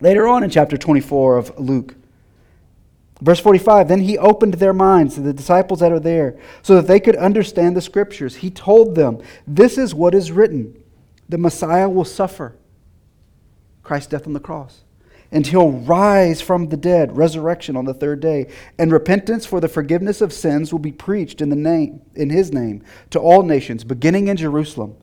later 0.00 0.26
on 0.26 0.42
in 0.42 0.50
chapter 0.50 0.76
24 0.76 1.36
of 1.36 1.58
Luke. 1.58 1.94
Verse 3.20 3.40
45 3.40 3.88
Then 3.88 4.00
he 4.00 4.16
opened 4.16 4.54
their 4.54 4.72
minds 4.72 5.16
to 5.16 5.20
the 5.20 5.34
disciples 5.34 5.80
that 5.80 5.92
are 5.92 6.00
there 6.00 6.38
so 6.62 6.76
that 6.76 6.86
they 6.86 7.00
could 7.00 7.16
understand 7.16 7.76
the 7.76 7.82
scriptures. 7.82 8.36
He 8.36 8.50
told 8.50 8.94
them, 8.94 9.20
This 9.46 9.76
is 9.76 9.94
what 9.94 10.14
is 10.14 10.32
written 10.32 10.82
the 11.28 11.38
Messiah 11.38 11.88
will 11.88 12.06
suffer 12.06 12.54
Christ's 13.88 14.10
death 14.10 14.26
on 14.26 14.34
the 14.34 14.40
cross. 14.40 14.84
And 15.32 15.46
he'll 15.46 15.70
rise 15.72 16.42
from 16.42 16.68
the 16.68 16.76
dead, 16.76 17.16
resurrection 17.16 17.74
on 17.74 17.86
the 17.86 17.94
third 17.94 18.20
day. 18.20 18.50
And 18.78 18.92
repentance 18.92 19.46
for 19.46 19.60
the 19.60 19.68
forgiveness 19.68 20.20
of 20.20 20.30
sins 20.30 20.72
will 20.72 20.78
be 20.78 20.92
preached 20.92 21.40
in, 21.40 21.48
the 21.48 21.56
name, 21.56 22.02
in 22.14 22.28
his 22.28 22.52
name 22.52 22.84
to 23.10 23.18
all 23.18 23.42
nations, 23.42 23.84
beginning 23.84 24.28
in 24.28 24.36
Jerusalem. 24.36 24.94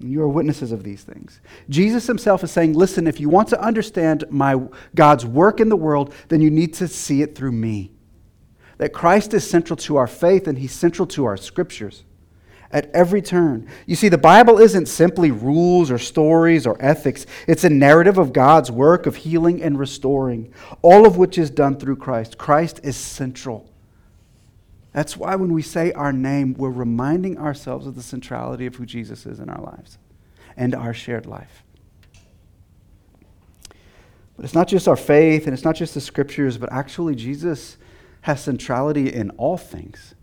And 0.00 0.10
you 0.10 0.20
are 0.20 0.28
witnesses 0.28 0.70
of 0.70 0.82
these 0.82 1.02
things. 1.02 1.40
Jesus 1.70 2.06
himself 2.06 2.44
is 2.44 2.50
saying, 2.50 2.74
listen, 2.74 3.06
if 3.06 3.20
you 3.20 3.30
want 3.30 3.48
to 3.48 3.60
understand 3.60 4.24
my 4.28 4.60
God's 4.94 5.24
work 5.24 5.58
in 5.58 5.70
the 5.70 5.76
world, 5.76 6.12
then 6.28 6.42
you 6.42 6.50
need 6.50 6.74
to 6.74 6.88
see 6.88 7.22
it 7.22 7.34
through 7.34 7.52
me. 7.52 7.90
That 8.76 8.92
Christ 8.92 9.32
is 9.32 9.48
central 9.48 9.78
to 9.78 9.96
our 9.96 10.08
faith 10.08 10.46
and 10.46 10.58
he's 10.58 10.72
central 10.72 11.06
to 11.08 11.24
our 11.24 11.38
scriptures 11.38 12.04
at 12.74 12.90
every 12.92 13.22
turn. 13.22 13.68
You 13.86 13.94
see, 13.94 14.08
the 14.08 14.18
Bible 14.18 14.58
isn't 14.58 14.86
simply 14.86 15.30
rules 15.30 15.92
or 15.92 15.96
stories 15.96 16.66
or 16.66 16.76
ethics, 16.80 17.24
it's 17.46 17.62
a 17.62 17.70
narrative 17.70 18.18
of 18.18 18.32
God's 18.32 18.70
work 18.70 19.06
of 19.06 19.16
healing 19.16 19.62
and 19.62 19.78
restoring, 19.78 20.52
all 20.82 21.06
of 21.06 21.16
which 21.16 21.38
is 21.38 21.48
done 21.50 21.78
through 21.78 21.96
Christ. 21.96 22.36
Christ 22.36 22.80
is 22.82 22.96
central. 22.96 23.70
That's 24.92 25.16
why 25.16 25.36
when 25.36 25.52
we 25.52 25.62
say 25.62 25.92
our 25.92 26.12
name, 26.12 26.54
we're 26.54 26.68
reminding 26.68 27.38
ourselves 27.38 27.86
of 27.86 27.94
the 27.94 28.02
centrality 28.02 28.66
of 28.66 28.74
who 28.74 28.84
Jesus 28.84 29.24
is 29.24 29.38
in 29.38 29.48
our 29.48 29.62
lives 29.62 29.98
and 30.56 30.74
our 30.74 30.92
shared 30.92 31.26
life. 31.26 31.62
But 34.36 34.44
it's 34.44 34.54
not 34.54 34.66
just 34.66 34.88
our 34.88 34.96
faith 34.96 35.46
and 35.46 35.54
it's 35.54 35.64
not 35.64 35.76
just 35.76 35.94
the 35.94 36.00
scriptures, 36.00 36.58
but 36.58 36.72
actually, 36.72 37.14
Jesus 37.14 37.76
has 38.22 38.42
centrality 38.42 39.12
in 39.12 39.30
all 39.30 39.56
things. 39.56 40.14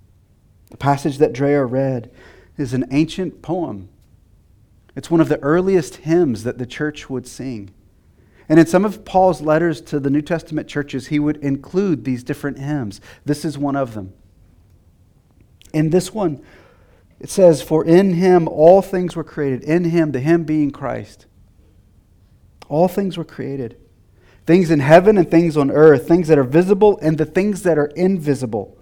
The 0.70 0.78
passage 0.78 1.18
that 1.20 1.32
Drea 1.32 1.64
read 1.64 2.12
is 2.58 2.74
an 2.74 2.86
ancient 2.92 3.42
poem. 3.42 3.90
It's 4.96 5.10
one 5.10 5.22
of 5.22 5.30
the 5.30 5.40
earliest 5.40 5.98
hymns 5.98 6.44
that 6.44 6.58
the 6.58 6.66
church 6.66 7.10
would 7.10 7.28
sing. 7.28 7.74
And 8.50 8.60
in 8.60 8.66
some 8.66 8.84
of 8.84 9.06
Paul's 9.06 9.42
letters 9.42 9.80
to 9.82 10.00
the 10.00 10.10
New 10.10 10.22
Testament 10.22 10.68
churches, 10.68 11.08
he 11.08 11.20
would 11.20 11.38
include 11.38 12.04
these 12.04 12.24
different 12.24 12.60
hymns. 12.60 13.00
This 13.26 13.46
is 13.46 13.58
one 13.58 13.76
of 13.76 13.94
them. 13.94 14.14
In 15.74 15.90
this 15.90 16.14
one, 16.14 16.42
it 17.20 17.30
says, 17.30 17.62
For 17.62 17.86
in 17.86 18.16
him 18.16 18.48
all 18.48 18.82
things 18.82 19.16
were 19.16 19.24
created. 19.24 19.64
In 19.64 19.86
him, 19.86 20.12
the 20.12 20.20
him 20.20 20.44
being 20.44 20.72
Christ. 20.72 21.28
All 22.68 22.88
things 22.88 23.18
were 23.18 23.24
created. 23.24 23.78
Things 24.46 24.72
in 24.72 24.80
heaven 24.80 25.18
and 25.18 25.30
things 25.30 25.56
on 25.56 25.72
earth, 25.72 26.08
things 26.08 26.28
that 26.28 26.40
are 26.40 26.44
visible 26.44 27.00
and 27.02 27.18
the 27.18 27.26
things 27.26 27.64
that 27.64 27.78
are 27.78 27.92
invisible. 27.96 28.78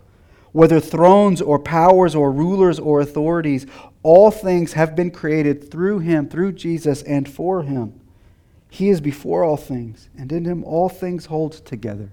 Whether 0.51 0.79
thrones 0.79 1.41
or 1.41 1.59
powers 1.59 2.15
or 2.15 2.31
rulers 2.31 2.79
or 2.79 3.01
authorities, 3.01 3.65
all 4.01 4.31
things 4.31 4.73
have 4.73 4.95
been 4.95 5.11
created 5.11 5.69
through 5.69 5.99
him, 5.99 6.27
through 6.27 6.53
Jesus, 6.53 7.01
and 7.03 7.27
for 7.29 7.63
him. 7.63 7.99
He 8.69 8.89
is 8.89 9.01
before 9.01 9.43
all 9.43 9.57
things, 9.57 10.09
and 10.17 10.31
in 10.31 10.45
him 10.45 10.63
all 10.63 10.89
things 10.89 11.27
hold 11.27 11.53
together. 11.65 12.11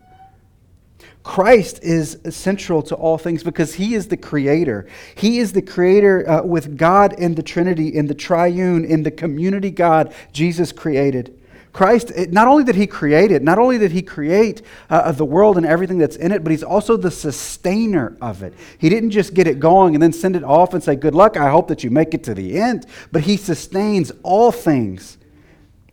Christ 1.23 1.81
is 1.83 2.19
central 2.31 2.83
to 2.83 2.95
all 2.95 3.19
things 3.19 3.43
because 3.43 3.75
he 3.75 3.95
is 3.95 4.09
the 4.09 4.17
creator. 4.17 4.87
He 5.17 5.39
is 5.39 5.53
the 5.53 5.63
creator 5.63 6.29
uh, 6.29 6.43
with 6.43 6.77
God 6.77 7.13
in 7.19 7.35
the 7.35 7.43
Trinity, 7.43 7.89
in 7.89 8.07
the 8.07 8.15
triune, 8.15 8.85
in 8.85 9.03
the 9.03 9.11
community 9.11 9.71
God 9.71 10.15
Jesus 10.33 10.73
created. 10.73 11.37
Christ, 11.77 12.11
not 12.31 12.49
only 12.49 12.65
did 12.65 12.75
he 12.75 12.87
create 12.87 13.31
it, 13.31 13.43
not 13.43 13.59
only 13.59 13.77
did 13.77 13.93
he 13.93 14.01
create 14.01 14.63
uh, 14.89 15.13
the 15.13 15.27
world 15.27 15.59
and 15.59 15.67
everything 15.67 15.99
that's 15.99 16.17
in 16.17 16.33
it, 16.33 16.43
but 16.43 16.51
he's 16.51 16.63
also 16.63 16.97
the 16.97 17.11
sustainer 17.11 18.17
of 18.23 18.43
it. 18.43 18.55
He 18.79 18.89
didn't 18.89 19.11
just 19.11 19.35
get 19.35 19.47
it 19.47 19.61
going 19.61 19.95
and 19.95 20.03
then 20.03 20.15
send 20.15 20.37
it 20.37 20.43
off 20.43 20.73
and 20.73 20.83
say, 20.83 20.97
Good 20.97 21.15
luck, 21.15 21.37
I 21.37 21.51
hope 21.51 21.69
that 21.69 21.85
you 21.85 21.91
make 21.91 22.15
it 22.15 22.25
to 22.25 22.35
the 22.35 22.59
end, 22.59 22.87
but 23.13 23.25
he 23.25 23.37
sustains 23.37 24.11
all 24.23 24.51
things. 24.53 25.19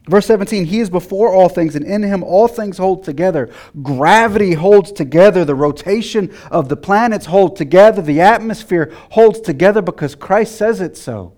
Verse 0.08 0.26
17, 0.26 0.64
he 0.64 0.80
is 0.80 0.90
before 0.90 1.34
all 1.34 1.50
things, 1.50 1.76
and 1.76 1.84
in 1.86 2.02
him 2.02 2.24
all 2.24 2.48
things 2.48 2.78
hold 2.78 3.04
together. 3.04 3.54
Gravity 3.82 4.54
holds 4.54 4.90
together. 4.90 5.44
The 5.44 5.56
rotation 5.56 6.34
of 6.50 6.70
the 6.70 6.78
planets 6.78 7.26
hold 7.26 7.58
together. 7.58 8.02
The 8.02 8.22
atmosphere 8.22 8.94
holds 9.12 9.42
together 9.42 9.82
because 9.82 10.16
Christ 10.16 10.56
says 10.56 10.80
it 10.80 10.96
so. 10.96 11.34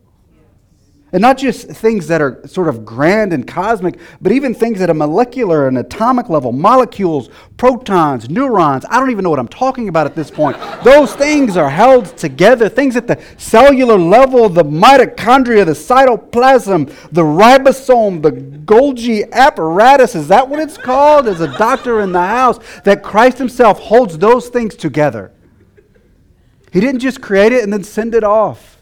And 1.12 1.22
not 1.22 1.38
just 1.38 1.68
things 1.68 2.08
that 2.08 2.20
are 2.20 2.42
sort 2.48 2.68
of 2.68 2.84
grand 2.84 3.32
and 3.32 3.48
cosmic, 3.48 4.00
but 4.22 4.32
even 4.32 4.56
things 4.56 4.82
at 4.82 4.90
a 4.90 4.94
molecular 4.94 5.68
and 5.68 5.78
atomic 5.78 6.30
level 6.30 6.52
molecules, 6.52 7.30
protons, 7.58 8.28
neurons. 8.30 8.86
I 8.90 9.00
don't 9.00 9.12
even 9.12 9.24
know 9.24 9.30
what 9.30 9.38
I'm 9.38 9.48
talking 9.48 9.88
about 9.88 10.08
at 10.08 10.16
this 10.16 10.32
point. 10.32 10.58
Those 10.84 11.14
things 11.14 11.58
are 11.58 11.70
held 11.70 12.18
together. 12.18 12.70
Things 12.70 12.96
at 12.96 13.06
the 13.06 13.22
cellular 13.38 14.00
level, 14.00 14.50
the 14.50 14.66
mitochondria, 14.66 15.64
the 15.66 15.74
cytoplasm, 15.74 16.88
the 17.12 17.22
ribosome, 17.22 18.24
the 18.24 18.32
Golgi 18.32 19.32
apparatus. 19.32 20.16
Is 20.16 20.28
that 20.30 20.50
what 20.50 20.60
it's 20.60 20.78
called? 20.78 21.28
As 21.28 21.40
a 21.40 21.56
doctor 21.58 22.02
in 22.02 22.14
the 22.14 22.26
house, 22.26 22.60
that 22.84 23.04
Christ 23.04 23.38
Himself 23.38 23.80
holds 23.80 24.18
those 24.18 24.50
things 24.50 24.76
together. 24.76 25.32
He 26.74 26.80
didn't 26.80 27.02
just 27.02 27.22
create 27.22 27.54
it 27.54 27.64
and 27.64 27.72
then 27.72 27.84
send 27.84 28.16
it 28.16 28.24
off 28.24 28.75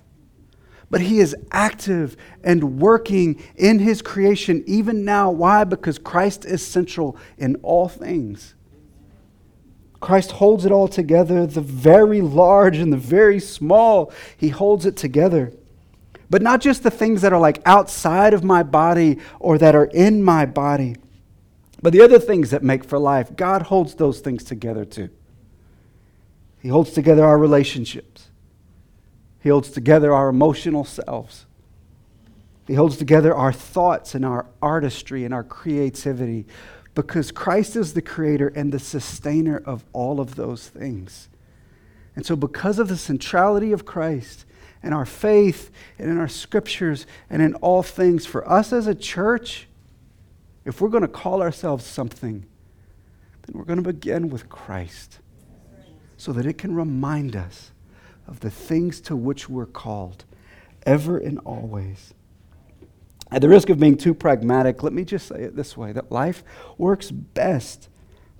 but 0.93 1.01
he 1.01 1.19
is 1.19 1.35
active 1.49 2.15
and 2.43 2.77
working 2.77 3.41
in 3.55 3.79
his 3.79 3.99
creation 4.03 4.63
even 4.67 5.03
now. 5.03 5.31
Why? 5.31 5.63
Because 5.63 5.97
Christ 5.97 6.45
is 6.45 6.63
central 6.63 7.17
in 7.35 7.55
all 7.63 7.89
things. 7.89 8.53
Christ 9.99 10.33
holds 10.33 10.65
it 10.65 10.71
all 10.71 10.87
together, 10.87 11.47
the 11.47 11.61
very 11.61 12.21
large 12.21 12.77
and 12.77 12.93
the 12.93 12.97
very 12.97 13.39
small. 13.39 14.13
He 14.37 14.49
holds 14.49 14.85
it 14.85 14.95
together. 14.95 15.51
But 16.29 16.43
not 16.43 16.61
just 16.61 16.83
the 16.83 16.91
things 16.91 17.23
that 17.23 17.33
are 17.33 17.39
like 17.39 17.63
outside 17.65 18.35
of 18.35 18.43
my 18.43 18.61
body 18.61 19.17
or 19.39 19.57
that 19.57 19.73
are 19.73 19.85
in 19.85 20.21
my 20.21 20.45
body, 20.45 20.97
but 21.81 21.91
the 21.91 22.03
other 22.03 22.19
things 22.19 22.51
that 22.51 22.61
make 22.61 22.83
for 22.83 22.99
life. 22.99 23.35
God 23.35 23.63
holds 23.63 23.95
those 23.95 24.19
things 24.19 24.43
together 24.43 24.85
too. 24.85 25.09
He 26.61 26.67
holds 26.67 26.91
together 26.91 27.25
our 27.25 27.39
relationships. 27.39 28.29
He 29.43 29.49
holds 29.49 29.71
together 29.71 30.13
our 30.13 30.29
emotional 30.29 30.85
selves. 30.85 31.45
He 32.65 32.75
holds 32.75 32.95
together 32.95 33.35
our 33.35 33.51
thoughts 33.51 34.15
and 34.15 34.23
our 34.23 34.45
artistry 34.61 35.25
and 35.25 35.33
our 35.33 35.43
creativity 35.43 36.45
because 36.95 37.29
Christ 37.29 37.75
is 37.75 37.93
the 37.93 38.01
creator 38.01 38.47
and 38.55 38.71
the 38.71 38.79
sustainer 38.79 39.57
of 39.57 39.83
all 39.91 40.21
of 40.21 40.35
those 40.35 40.69
things. 40.69 41.27
And 42.15 42.25
so, 42.25 42.37
because 42.37 42.79
of 42.79 42.87
the 42.87 42.95
centrality 42.95 43.73
of 43.73 43.83
Christ 43.83 44.45
and 44.81 44.93
our 44.93 45.05
faith 45.05 45.71
and 45.99 46.09
in 46.09 46.17
our 46.17 46.29
scriptures 46.29 47.05
and 47.29 47.41
in 47.41 47.53
all 47.55 47.83
things, 47.83 48.25
for 48.25 48.49
us 48.49 48.71
as 48.71 48.87
a 48.87 48.95
church, 48.95 49.67
if 50.63 50.79
we're 50.79 50.87
going 50.87 51.01
to 51.01 51.07
call 51.09 51.41
ourselves 51.41 51.85
something, 51.85 52.45
then 53.45 53.57
we're 53.57 53.65
going 53.65 53.83
to 53.83 53.93
begin 53.93 54.29
with 54.29 54.47
Christ 54.47 55.19
so 56.15 56.31
that 56.31 56.45
it 56.45 56.57
can 56.57 56.73
remind 56.73 57.35
us 57.35 57.72
of 58.27 58.39
the 58.39 58.49
things 58.49 59.01
to 59.01 59.15
which 59.15 59.49
we're 59.49 59.65
called, 59.65 60.25
ever 60.85 61.17
and 61.17 61.39
always. 61.39 62.13
At 63.31 63.41
the 63.41 63.49
risk 63.49 63.69
of 63.69 63.79
being 63.79 63.97
too 63.97 64.13
pragmatic, 64.13 64.83
let 64.83 64.93
me 64.93 65.03
just 65.03 65.27
say 65.27 65.41
it 65.41 65.55
this 65.55 65.75
way 65.75 65.91
that 65.91 66.11
life 66.11 66.43
works 66.77 67.09
best 67.09 67.89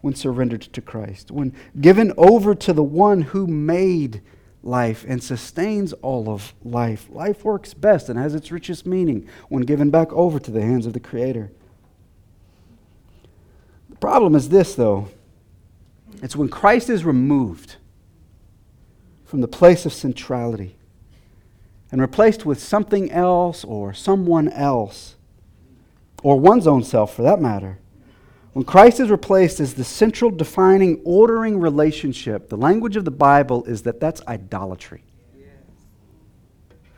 when 0.02 0.14
surrendered 0.14 0.62
to 0.62 0.82
Christ, 0.82 1.32
when 1.32 1.54
given 1.80 2.14
over 2.18 2.54
to 2.54 2.74
the 2.74 2.84
one 2.84 3.22
who 3.22 3.48
made 3.48 4.22
life 4.62 5.06
and 5.08 5.22
sustains 5.22 5.94
all 5.94 6.30
of 6.30 6.54
life. 6.64 7.08
Life 7.10 7.44
works 7.44 7.74
best 7.74 8.10
and 8.10 8.18
has 8.18 8.36
its 8.36 8.52
richest 8.52 8.86
meaning 8.86 9.28
when 9.50 9.64
given 9.64 9.90
back 9.90 10.12
over 10.14 10.40
to 10.40 10.52
the 10.52 10.62
hands 10.62 10.86
of 10.86 10.94
the 10.94 11.00
Creator. 11.00 11.52
The 13.90 13.96
problem 13.98 14.36
is 14.36 14.50
this, 14.50 14.76
though 14.76 15.10
it's 16.22 16.36
when 16.36 16.50
Christ 16.50 16.90
is 16.90 17.04
removed 17.04 17.78
from 19.34 19.42
the 19.42 19.48
place 19.48 19.84
of 19.84 19.92
centrality 19.92 20.76
and 21.92 22.00
replaced 22.00 22.46
with 22.46 22.62
something 22.62 23.12
else 23.12 23.64
or 23.64 23.92
someone 23.92 24.48
else, 24.50 25.16
or 26.22 26.40
one's 26.40 26.68
own 26.68 26.84
self 26.84 27.16
for 27.16 27.24
that 27.24 27.42
matter. 27.42 27.80
When 28.52 28.64
Christ 28.64 29.00
is 29.00 29.10
replaced 29.10 29.60
as 29.60 29.74
the 29.74 29.84
central 29.84 30.30
defining, 30.30 31.02
ordering 31.04 31.60
relationship, 31.60 32.48
the 32.50 32.58
language 32.58 32.96
of 32.96 33.06
the 33.06 33.10
Bible 33.10 33.64
is 33.64 33.82
that 33.82 34.00
that's 34.00 34.22
idolatry. 34.28 35.04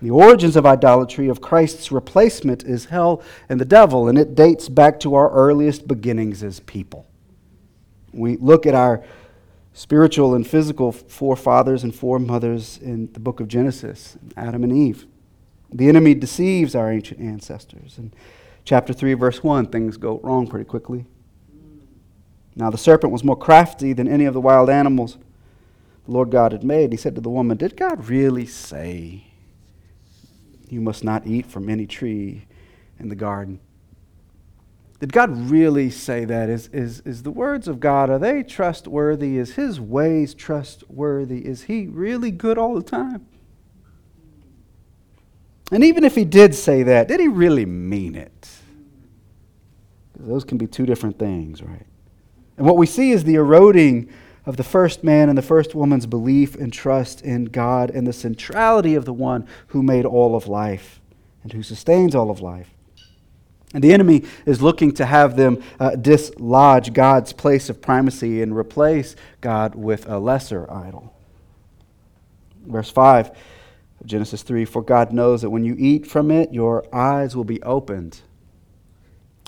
The 0.01 0.10
origins 0.10 0.58
of 0.58 0.65
idolatry, 0.65 1.30
of 1.30 1.39
Christ's 1.39 1.89
replacement, 1.89 2.65
is 2.65 2.84
hell 2.84 3.24
and 3.48 3.62
the 3.62 3.65
devil, 3.65 4.10
and 4.10 4.18
it 4.18 4.36
dates 4.36 4.68
back 4.68 5.00
to 5.00 5.15
our 5.15 5.32
earliest 5.32 5.88
beginnings 5.88 6.44
as 6.44 6.60
people. 6.60 7.08
We 8.12 8.36
look 8.36 8.65
at 8.65 8.75
our 8.75 9.06
spiritual 9.75 10.34
and 10.34 10.48
physical 10.48 10.94
forefathers 10.94 11.84
and 11.84 11.94
foremothers 11.94 12.79
in 12.82 13.12
the 13.12 13.20
book 13.20 13.41
of 13.41 13.50
Genesis, 13.50 14.17
Adam 14.38 14.63
and 14.63 14.72
Eve. 14.72 15.05
The 15.72 15.89
enemy 15.89 16.15
deceives 16.15 16.75
our 16.75 16.89
ancient 16.89 17.20
ancestors. 17.20 17.98
In 17.98 18.13
chapter 18.63 18.94
3, 18.94 19.13
verse 19.15 19.44
1, 19.44 19.67
things 19.67 19.98
go 19.98 20.22
wrong 20.24 20.48
pretty 20.48 20.63
quickly. 20.63 21.05
Now 22.55 22.70
the 22.70 22.77
serpent 22.77 23.12
was 23.12 23.25
more 23.25 23.36
crafty 23.36 23.91
than 23.91 24.08
any 24.08 24.24
of 24.24 24.34
the 24.34 24.39
wild 24.39 24.70
animals 24.70 25.17
the 26.05 26.12
Lord 26.12 26.32
God 26.32 26.53
had 26.53 26.63
made. 26.63 26.94
He 26.94 26.98
said 26.98 27.13
to 27.15 27.22
the 27.22 27.29
woman, 27.29 27.58
Did 27.58 27.75
God 27.75 28.08
really 28.08 28.46
say 28.46 29.25
you 30.70 30.79
must 30.79 31.03
not 31.03 31.27
eat 31.27 31.48
from 31.48 31.70
any 31.70 31.86
tree 31.86 32.46
in 32.98 33.10
the 33.10 33.15
garden? 33.15 33.60
Did 35.00 35.12
God 35.12 35.50
really 35.50 35.90
say 35.90 36.25
that? 36.25 36.50
Is, 36.50 36.68
is, 36.70 37.02
is 37.02 37.24
the 37.24 37.32
words 37.32 37.68
of 37.68 37.80
God, 37.80 38.10
are 38.10 38.20
they 38.20 38.44
trustworthy? 38.44 39.38
Is 39.38 39.56
his 39.56 39.80
ways 39.80 40.34
trustworthy? 40.34 41.46
Is 41.46 41.64
he 41.64 41.88
really 41.88 42.32
good 42.32 42.58
all 42.58 42.75
the 42.75 42.84
time? 42.84 43.25
And 45.72 45.84
even 45.84 46.04
if 46.04 46.16
he 46.16 46.24
did 46.24 46.56
say 46.56 46.84
that, 46.84 47.08
did 47.08 47.20
he 47.20 47.28
really 47.28 47.66
mean 47.66 48.16
it? 48.16 48.50
Those 50.18 50.44
can 50.44 50.58
be 50.58 50.68
two 50.68 50.86
different 50.86 51.20
things, 51.20 51.62
right? 51.62 51.86
And 52.58 52.66
what 52.66 52.78
we 52.78 52.86
see 52.86 53.12
is 53.12 53.24
the 53.24 53.36
eroding 53.36 54.10
of 54.46 54.58
the 54.58 54.64
first 54.64 55.04
man 55.04 55.28
and 55.28 55.38
the 55.38 55.42
first 55.42 55.75
woman's 55.75 56.06
belief 56.06 56.56
and 56.56 56.72
trust 56.72 57.22
in 57.22 57.46
God 57.46 57.90
and 57.90 58.08
the 58.08 58.14
centrality 58.14 58.96
of 58.96 59.06
the 59.06 59.14
one 59.14 59.48
who 59.68 59.84
made 59.84 60.06
all 60.06 60.36
of 60.36 60.48
life 60.48 61.02
and 61.44 61.52
who 61.52 61.64
sustains 61.64 62.16
all 62.16 62.30
of 62.30 62.40
life. 62.42 62.75
And 63.74 63.84
the 63.84 63.94
enemy 63.94 64.24
is 64.46 64.62
looking 64.62 64.94
to 64.94 65.06
have 65.06 65.36
them 65.36 65.62
uh, 65.80 65.96
dislodge 65.96 66.94
God's 66.94 67.34
place 67.34 67.70
of 67.70 67.82
primacy 67.82 68.42
and 68.42 68.56
replace 68.56 69.16
God 69.42 69.76
with 69.76 70.08
a 70.08 70.18
lesser 70.18 70.72
idol. 70.72 71.14
Verse 72.66 72.90
5 72.90 73.32
of 74.00 74.08
Genesis 74.08 74.44
3 74.44 74.66
For 74.66 74.82
God 74.82 75.12
knows 75.12 75.42
that 75.42 75.50
when 75.50 75.66
you 75.66 75.76
eat 75.78 76.08
from 76.08 76.32
it, 76.32 76.54
your 76.54 76.86
eyes 76.94 77.36
will 77.36 77.44
be 77.44 77.62
opened. 77.64 78.22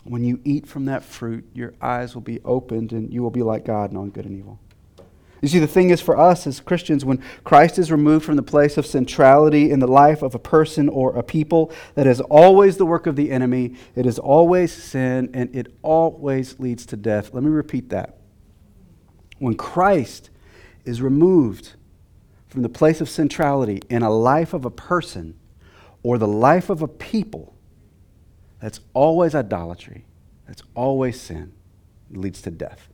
When 0.04 0.24
you 0.24 0.40
eat 0.44 0.68
from 0.68 0.86
that 0.86 1.04
fruit, 1.04 1.46
your 1.54 1.74
eyes 1.82 2.14
will 2.14 2.22
be 2.22 2.40
opened 2.44 2.94
and 2.94 3.14
you 3.14 3.22
will 3.22 3.32
be 3.32 3.44
like 3.44 3.66
God, 3.66 3.92
knowing 3.92 4.12
good 4.12 4.26
and 4.26 4.38
evil. 4.38 4.60
You 5.42 5.48
see, 5.48 5.60
the 5.60 5.68
thing 5.68 5.92
is 5.92 6.02
for 6.02 6.18
us 6.18 6.48
as 6.48 6.60
Christians, 6.60 7.06
when 7.06 7.24
Christ 7.44 7.78
is 7.78 7.92
removed 7.92 8.26
from 8.26 8.38
the 8.38 8.44
place 8.44 8.78
of 8.78 8.86
centrality 8.86 9.70
in 9.70 9.80
the 9.80 9.88
life 9.88 10.22
of 10.22 10.34
a 10.34 10.40
person 10.40 10.90
or 10.90 11.16
a 11.16 11.22
people, 11.22 11.72
that 11.96 12.08
is 12.08 12.22
always 12.22 12.78
the 12.78 12.86
work 12.86 13.06
of 13.06 13.16
the 13.16 13.32
enemy. 13.32 13.76
It 13.96 14.06
is 14.06 14.18
always 14.18 14.74
sin, 14.74 15.30
and 15.34 15.56
it 15.56 15.74
always 15.84 16.60
leads 16.60 16.86
to 16.88 16.98
death. 16.98 17.34
Let 17.34 17.44
me 17.44 17.50
repeat 17.52 17.90
that. 17.90 18.18
When 19.38 19.54
Christ 19.54 20.32
is 20.86 21.02
removed 21.02 21.74
from 22.48 22.64
the 22.64 22.70
place 22.70 23.02
of 23.02 23.10
centrality 23.10 23.82
in 23.90 24.02
a 24.02 24.10
life 24.10 24.54
of 24.54 24.66
a 24.66 24.72
person 24.72 25.38
or 26.02 26.18
the 26.18 26.28
life 26.28 26.70
of 26.72 26.82
a 26.82 26.88
people, 26.88 27.54
that's 28.60 28.80
always 28.96 29.36
idolatry. 29.36 30.06
That's 30.48 30.64
always 30.74 31.22
sin. 31.22 31.54
It 32.10 32.18
leads 32.18 32.42
to 32.44 32.52
death. 32.52 32.88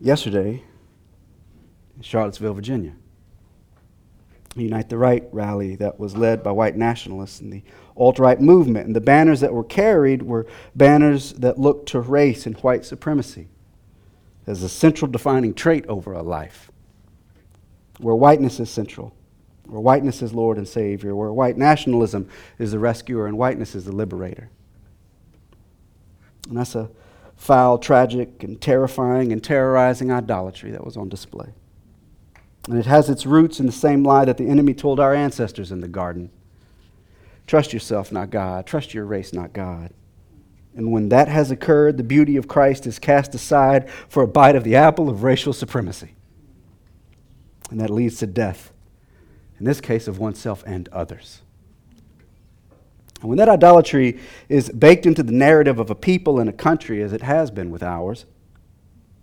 Yesterday 0.00 0.62
in 1.96 2.02
Charlottesville, 2.02 2.54
Virginia. 2.54 2.94
Unite 4.56 4.88
the 4.88 4.98
Right 4.98 5.24
rally 5.30 5.76
that 5.76 6.00
was 6.00 6.16
led 6.16 6.42
by 6.42 6.50
white 6.50 6.76
nationalists 6.76 7.40
and 7.40 7.52
the 7.52 7.62
alt 7.96 8.18
right 8.18 8.40
movement. 8.40 8.86
And 8.86 8.96
the 8.96 9.00
banners 9.00 9.40
that 9.40 9.52
were 9.52 9.62
carried 9.62 10.22
were 10.22 10.46
banners 10.74 11.34
that 11.34 11.58
looked 11.58 11.88
to 11.90 12.00
race 12.00 12.46
and 12.46 12.56
white 12.58 12.84
supremacy 12.84 13.48
as 14.46 14.62
a 14.62 14.68
central 14.68 15.10
defining 15.10 15.54
trait 15.54 15.86
over 15.86 16.12
a 16.12 16.22
life. 16.22 16.70
Where 17.98 18.16
whiteness 18.16 18.58
is 18.58 18.70
central, 18.70 19.14
where 19.66 19.80
whiteness 19.80 20.22
is 20.22 20.32
Lord 20.32 20.56
and 20.56 20.66
Savior, 20.66 21.14
where 21.14 21.32
white 21.32 21.56
nationalism 21.56 22.28
is 22.58 22.72
the 22.72 22.78
rescuer 22.78 23.26
and 23.26 23.38
whiteness 23.38 23.74
is 23.76 23.84
the 23.84 23.92
liberator. 23.92 24.50
And 26.48 26.56
that's 26.56 26.74
a 26.74 26.90
foul, 27.40 27.78
tragic, 27.78 28.42
and 28.42 28.60
terrifying 28.60 29.32
and 29.32 29.42
terrorizing 29.42 30.12
idolatry 30.12 30.70
that 30.70 30.84
was 30.84 30.94
on 30.94 31.08
display. 31.08 31.48
And 32.68 32.78
it 32.78 32.84
has 32.84 33.08
its 33.08 33.24
roots 33.24 33.58
in 33.58 33.64
the 33.64 33.72
same 33.72 34.04
lie 34.04 34.26
that 34.26 34.36
the 34.36 34.46
enemy 34.46 34.74
told 34.74 35.00
our 35.00 35.14
ancestors 35.14 35.72
in 35.72 35.80
the 35.80 35.88
garden 35.88 36.30
trust 37.46 37.72
yourself, 37.72 38.12
not 38.12 38.30
God. 38.30 38.66
Trust 38.66 38.92
your 38.92 39.06
race, 39.06 39.32
not 39.32 39.54
God. 39.54 39.90
And 40.76 40.92
when 40.92 41.08
that 41.08 41.28
has 41.28 41.50
occurred, 41.50 41.96
the 41.96 42.04
beauty 42.04 42.36
of 42.36 42.46
Christ 42.46 42.86
is 42.86 42.98
cast 42.98 43.34
aside 43.34 43.90
for 44.08 44.22
a 44.22 44.28
bite 44.28 44.54
of 44.54 44.62
the 44.62 44.76
apple 44.76 45.08
of 45.08 45.24
racial 45.24 45.54
supremacy. 45.54 46.14
And 47.70 47.80
that 47.80 47.90
leads 47.90 48.18
to 48.18 48.26
death, 48.26 48.70
in 49.58 49.64
this 49.64 49.80
case, 49.80 50.06
of 50.06 50.18
oneself 50.18 50.62
and 50.66 50.88
others. 50.90 51.40
And 53.20 53.28
when 53.28 53.38
that 53.38 53.48
idolatry 53.48 54.18
is 54.48 54.70
baked 54.70 55.06
into 55.06 55.22
the 55.22 55.32
narrative 55.32 55.78
of 55.78 55.90
a 55.90 55.94
people 55.94 56.40
and 56.40 56.48
a 56.48 56.54
country, 56.54 57.02
as 57.02 57.12
it 57.12 57.22
has 57.22 57.50
been 57.50 57.70
with 57.70 57.82
ours, 57.82 58.24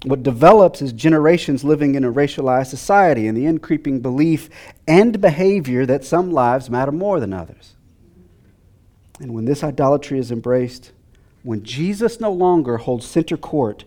what 0.04 0.22
develops 0.22 0.82
is 0.82 0.94
generations 0.94 1.64
living 1.64 1.96
in 1.96 2.04
a 2.04 2.12
racialized 2.12 2.68
society 2.68 3.28
and 3.28 3.36
the 3.36 3.48
increasing 3.48 4.00
belief 4.00 4.50
and 4.88 5.20
behavior 5.20 5.86
that 5.88 6.06
some 6.06 6.32
lives 6.32 6.70
matter 6.70 6.92
more 6.92 7.20
than 7.20 7.34
others. 7.34 7.76
And 9.20 9.34
when 9.34 9.46
this 9.46 9.64
idolatry 9.64 10.20
is 10.20 10.32
embraced, 10.32 10.92
when 11.42 11.64
Jesus 11.64 12.20
no 12.20 12.32
longer 12.32 12.78
holds 12.78 13.08
center 13.08 13.38
court, 13.38 13.86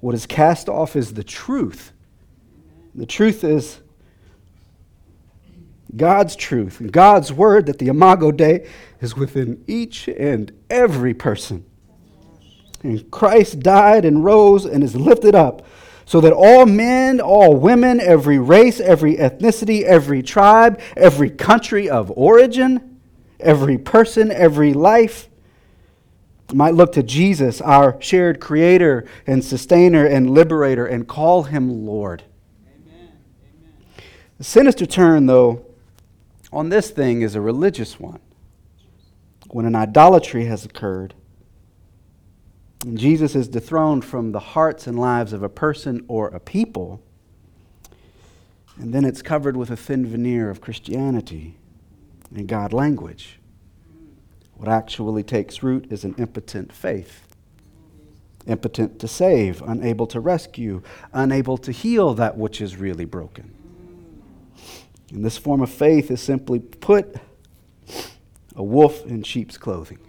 what 0.00 0.14
is 0.14 0.26
cast 0.26 0.68
off 0.68 0.96
is 0.96 1.14
the 1.14 1.24
truth. 1.24 1.92
The 2.94 3.06
truth 3.06 3.42
is 3.42 3.80
God's 5.96 6.36
truth, 6.36 6.82
God's 6.90 7.32
word 7.32 7.66
that 7.66 7.78
the 7.78 7.88
Imago 7.88 8.32
Dei 8.32 8.66
is 9.00 9.16
within 9.16 9.62
each 9.66 10.08
and 10.08 10.52
every 10.68 11.14
person. 11.14 11.64
And 12.82 13.10
Christ 13.10 13.60
died 13.60 14.04
and 14.04 14.24
rose 14.24 14.64
and 14.64 14.84
is 14.84 14.94
lifted 14.94 15.34
up 15.34 15.66
so 16.04 16.20
that 16.20 16.32
all 16.32 16.66
men, 16.66 17.20
all 17.20 17.56
women, 17.56 18.00
every 18.00 18.38
race, 18.38 18.78
every 18.80 19.16
ethnicity, 19.16 19.82
every 19.82 20.22
tribe, 20.22 20.80
every 20.96 21.30
country 21.30 21.88
of 21.88 22.12
origin, 22.16 23.00
every 23.40 23.78
person, 23.78 24.30
every 24.30 24.74
life 24.74 25.28
might 26.52 26.74
look 26.74 26.92
to 26.92 27.02
Jesus, 27.02 27.60
our 27.60 28.00
shared 28.00 28.38
creator 28.38 29.06
and 29.26 29.42
sustainer 29.42 30.04
and 30.04 30.30
liberator, 30.30 30.86
and 30.86 31.08
call 31.08 31.44
him 31.44 31.86
Lord. 31.86 32.22
Amen. 32.66 33.12
Amen. 33.56 33.72
The 34.36 34.44
sinister 34.44 34.84
turn, 34.84 35.24
though, 35.26 35.64
on 36.54 36.68
this 36.68 36.90
thing 36.90 37.22
is 37.22 37.34
a 37.34 37.40
religious 37.40 37.98
one 37.98 38.20
when 39.50 39.66
an 39.66 39.74
idolatry 39.74 40.46
has 40.46 40.64
occurred. 40.64 41.14
And 42.84 42.98
Jesus 42.98 43.34
is 43.34 43.48
dethroned 43.48 44.04
from 44.04 44.32
the 44.32 44.40
hearts 44.40 44.86
and 44.86 44.98
lives 44.98 45.32
of 45.32 45.42
a 45.42 45.48
person 45.48 46.04
or 46.08 46.28
a 46.28 46.40
people. 46.40 47.02
And 48.76 48.92
then 48.92 49.04
it's 49.04 49.22
covered 49.22 49.56
with 49.56 49.70
a 49.70 49.76
thin 49.76 50.06
veneer 50.06 50.50
of 50.50 50.60
Christianity 50.60 51.56
and 52.34 52.46
God 52.46 52.72
language. 52.72 53.38
What 54.54 54.68
actually 54.68 55.22
takes 55.22 55.62
root 55.62 55.86
is 55.90 56.04
an 56.04 56.14
impotent 56.18 56.72
faith 56.72 57.24
impotent 58.46 58.98
to 59.00 59.08
save, 59.08 59.62
unable 59.62 60.06
to 60.06 60.20
rescue, 60.20 60.82
unable 61.12 61.56
to 61.58 61.72
heal 61.72 62.14
that 62.14 62.36
which 62.36 62.60
is 62.60 62.76
really 62.76 63.04
broken. 63.04 63.54
And 65.14 65.24
this 65.24 65.38
form 65.38 65.62
of 65.62 65.70
faith 65.70 66.10
is 66.10 66.20
simply 66.20 66.58
put 66.58 67.14
a 68.56 68.62
wolf 68.62 69.06
in 69.06 69.22
sheep's 69.22 69.56
clothing, 69.56 70.00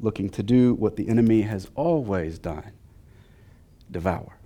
looking 0.00 0.28
to 0.30 0.42
do 0.42 0.74
what 0.74 0.96
the 0.96 1.08
enemy 1.08 1.42
has 1.42 1.70
always 1.76 2.40
done 2.40 2.72
devour. 3.88 4.36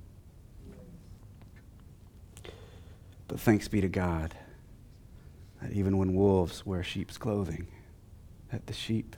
But 3.26 3.40
thanks 3.40 3.68
be 3.68 3.80
to 3.80 3.88
God 3.88 4.34
that 5.62 5.72
even 5.72 5.96
when 5.96 6.14
wolves 6.14 6.66
wear 6.66 6.82
sheep's 6.82 7.16
clothing, 7.16 7.68
that 8.52 8.66
the 8.66 8.74
sheep 8.74 9.16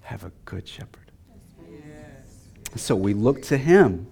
have 0.00 0.24
a 0.24 0.32
good 0.46 0.66
shepherd. 0.66 1.12
Yes. 1.68 2.82
So 2.82 2.96
we 2.96 3.12
look 3.12 3.42
to 3.42 3.58
him 3.58 4.06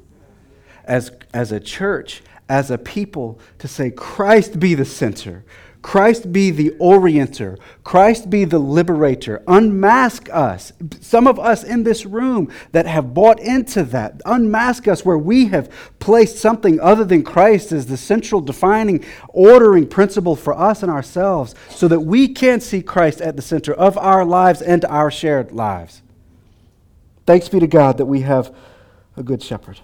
as, 0.85 1.11
as 1.33 1.53
a 1.53 1.61
church, 1.61 2.23
as 2.49 2.71
a 2.71 2.79
people, 2.79 3.39
to 3.59 3.69
say, 3.69 3.91
Christ 3.91 4.61
be 4.61 4.75
the 4.75 4.85
center. 4.85 5.45
Christ 5.85 6.33
be 6.33 6.51
the 6.51 6.71
orienter. 6.81 7.59
Christ 7.85 8.31
be 8.31 8.47
the 8.47 8.59
liberator. 8.59 9.43
Unmask 9.47 10.31
us. 10.33 10.73
Some 11.03 11.27
of 11.27 11.39
us 11.39 11.63
in 11.63 11.83
this 11.83 12.07
room 12.07 12.51
that 12.73 12.87
have 12.87 13.13
bought 13.13 13.39
into 13.39 13.83
that. 13.85 14.23
Unmask 14.25 14.89
us 14.89 15.05
where 15.05 15.19
we 15.19 15.49
have 15.49 15.71
placed 15.99 16.39
something 16.39 16.81
other 16.81 17.05
than 17.05 17.23
Christ 17.23 17.71
as 17.71 17.85
the 17.85 17.99
central 17.99 18.41
defining, 18.41 19.05
ordering 19.29 19.87
principle 19.87 20.37
for 20.37 20.59
us 20.59 20.83
and 20.83 20.91
ourselves 20.91 21.55
so 21.69 21.87
that 21.89 22.01
we 22.01 22.29
can 22.29 22.61
see 22.61 22.81
Christ 22.81 23.21
at 23.21 23.37
the 23.37 23.43
center 23.43 23.75
of 23.75 23.99
our 23.99 24.25
lives 24.25 24.63
and 24.63 24.87
our 24.87 25.11
shared 25.11 25.53
lives. 25.53 26.01
Thanks 27.27 27.51
be 27.51 27.61
to 27.61 27.67
God 27.67 27.99
that 27.99 28.07
we 28.07 28.23
have 28.23 28.57
a 29.19 29.23
good 29.23 29.43
shepherd. 29.43 29.81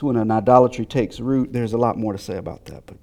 So 0.00 0.06
when 0.06 0.16
an 0.16 0.30
idolatry 0.30 0.86
takes 0.86 1.20
root, 1.20 1.52
there's 1.52 1.74
a 1.74 1.76
lot 1.76 1.98
more 1.98 2.14
to 2.14 2.18
say 2.18 2.38
about 2.38 2.64
that, 2.64 2.86
but 2.86 2.96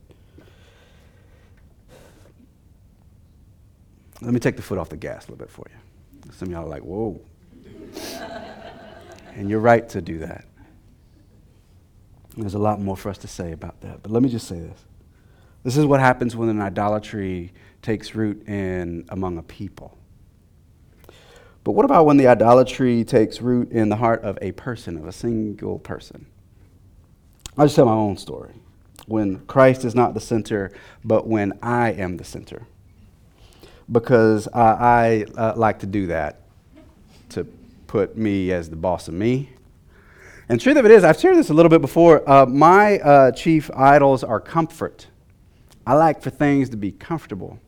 Let 4.20 4.34
me 4.34 4.40
take 4.40 4.56
the 4.56 4.64
foot 4.64 4.80
off 4.80 4.90
the 4.90 4.98
gas 4.98 5.28
a 5.28 5.32
little 5.32 5.46
bit 5.46 5.52
for 5.52 5.68
you. 5.70 6.32
Some 6.32 6.48
of 6.48 6.54
y'all 6.54 6.66
are 6.66 6.68
like, 6.68 6.82
whoa. 6.82 7.22
and 9.36 9.48
you're 9.48 9.60
right 9.60 9.88
to 9.90 10.02
do 10.02 10.18
that. 10.18 10.46
There's 12.36 12.56
a 12.56 12.60
lot 12.60 12.82
more 12.82 12.98
for 12.98 13.10
us 13.10 13.20
to 13.20 13.28
say 13.28 13.52
about 13.52 13.80
that. 13.82 14.02
But 14.02 14.12
let 14.12 14.24
me 14.24 14.30
just 14.30 14.48
say 14.48 14.60
this. 14.60 14.84
This 15.64 15.78
is 15.78 15.86
what 15.86 16.00
happens 16.00 16.36
when 16.36 16.50
an 16.50 16.60
idolatry 16.60 17.54
takes 17.84 18.16
root 18.16 18.48
in 18.48 19.06
among 19.10 19.38
a 19.38 19.44
people. 19.44 19.96
But 21.64 21.74
what 21.74 21.86
about 21.86 22.08
when 22.08 22.18
the 22.18 22.26
idolatry 22.26 23.04
takes 23.04 23.40
root 23.40 23.72
in 23.72 23.90
the 23.90 23.98
heart 23.98 24.24
of 24.24 24.40
a 24.42 24.52
person, 24.54 24.98
of 24.98 25.06
a 25.06 25.12
single 25.12 25.78
person? 25.78 26.26
I'll 27.58 27.66
just 27.66 27.76
tell 27.76 27.86
my 27.86 27.92
own 27.94 28.18
story. 28.18 28.54
When 29.08 29.40
Christ 29.46 29.86
is 29.86 29.96
not 29.96 30.14
the 30.14 30.20
center, 30.20 30.72
but 31.04 31.28
when 31.28 31.58
I 31.62 31.92
am 31.92 32.18
the 32.18 32.24
center 32.24 32.68
because 33.92 34.48
uh, 34.48 34.78
I 34.80 35.26
uh, 35.38 35.54
like 35.56 35.80
to 35.80 35.86
do 35.86 36.08
that, 36.08 36.42
to 37.30 37.46
put 37.88 38.18
me 38.18 38.52
as 38.52 38.70
the 38.70 38.76
boss 38.76 39.08
of 39.08 39.14
me. 39.14 39.50
And 40.50 40.60
truth 40.60 40.78
of 40.78 40.86
it 40.86 40.92
is, 40.92 41.04
I've 41.04 41.20
shared 41.20 41.38
this 41.38 41.50
a 41.50 41.54
little 41.54 41.70
bit 41.70 41.82
before. 41.82 42.28
Uh, 42.30 42.46
my 42.46 43.00
uh, 43.00 43.32
chief 43.32 43.70
idols 43.76 44.24
are 44.24 44.40
comfort. 44.40 45.08
I 45.86 45.94
like 45.94 46.22
for 46.22 46.30
things 46.30 46.70
to 46.70 46.78
be 46.78 46.92
comfortable. 46.92 47.60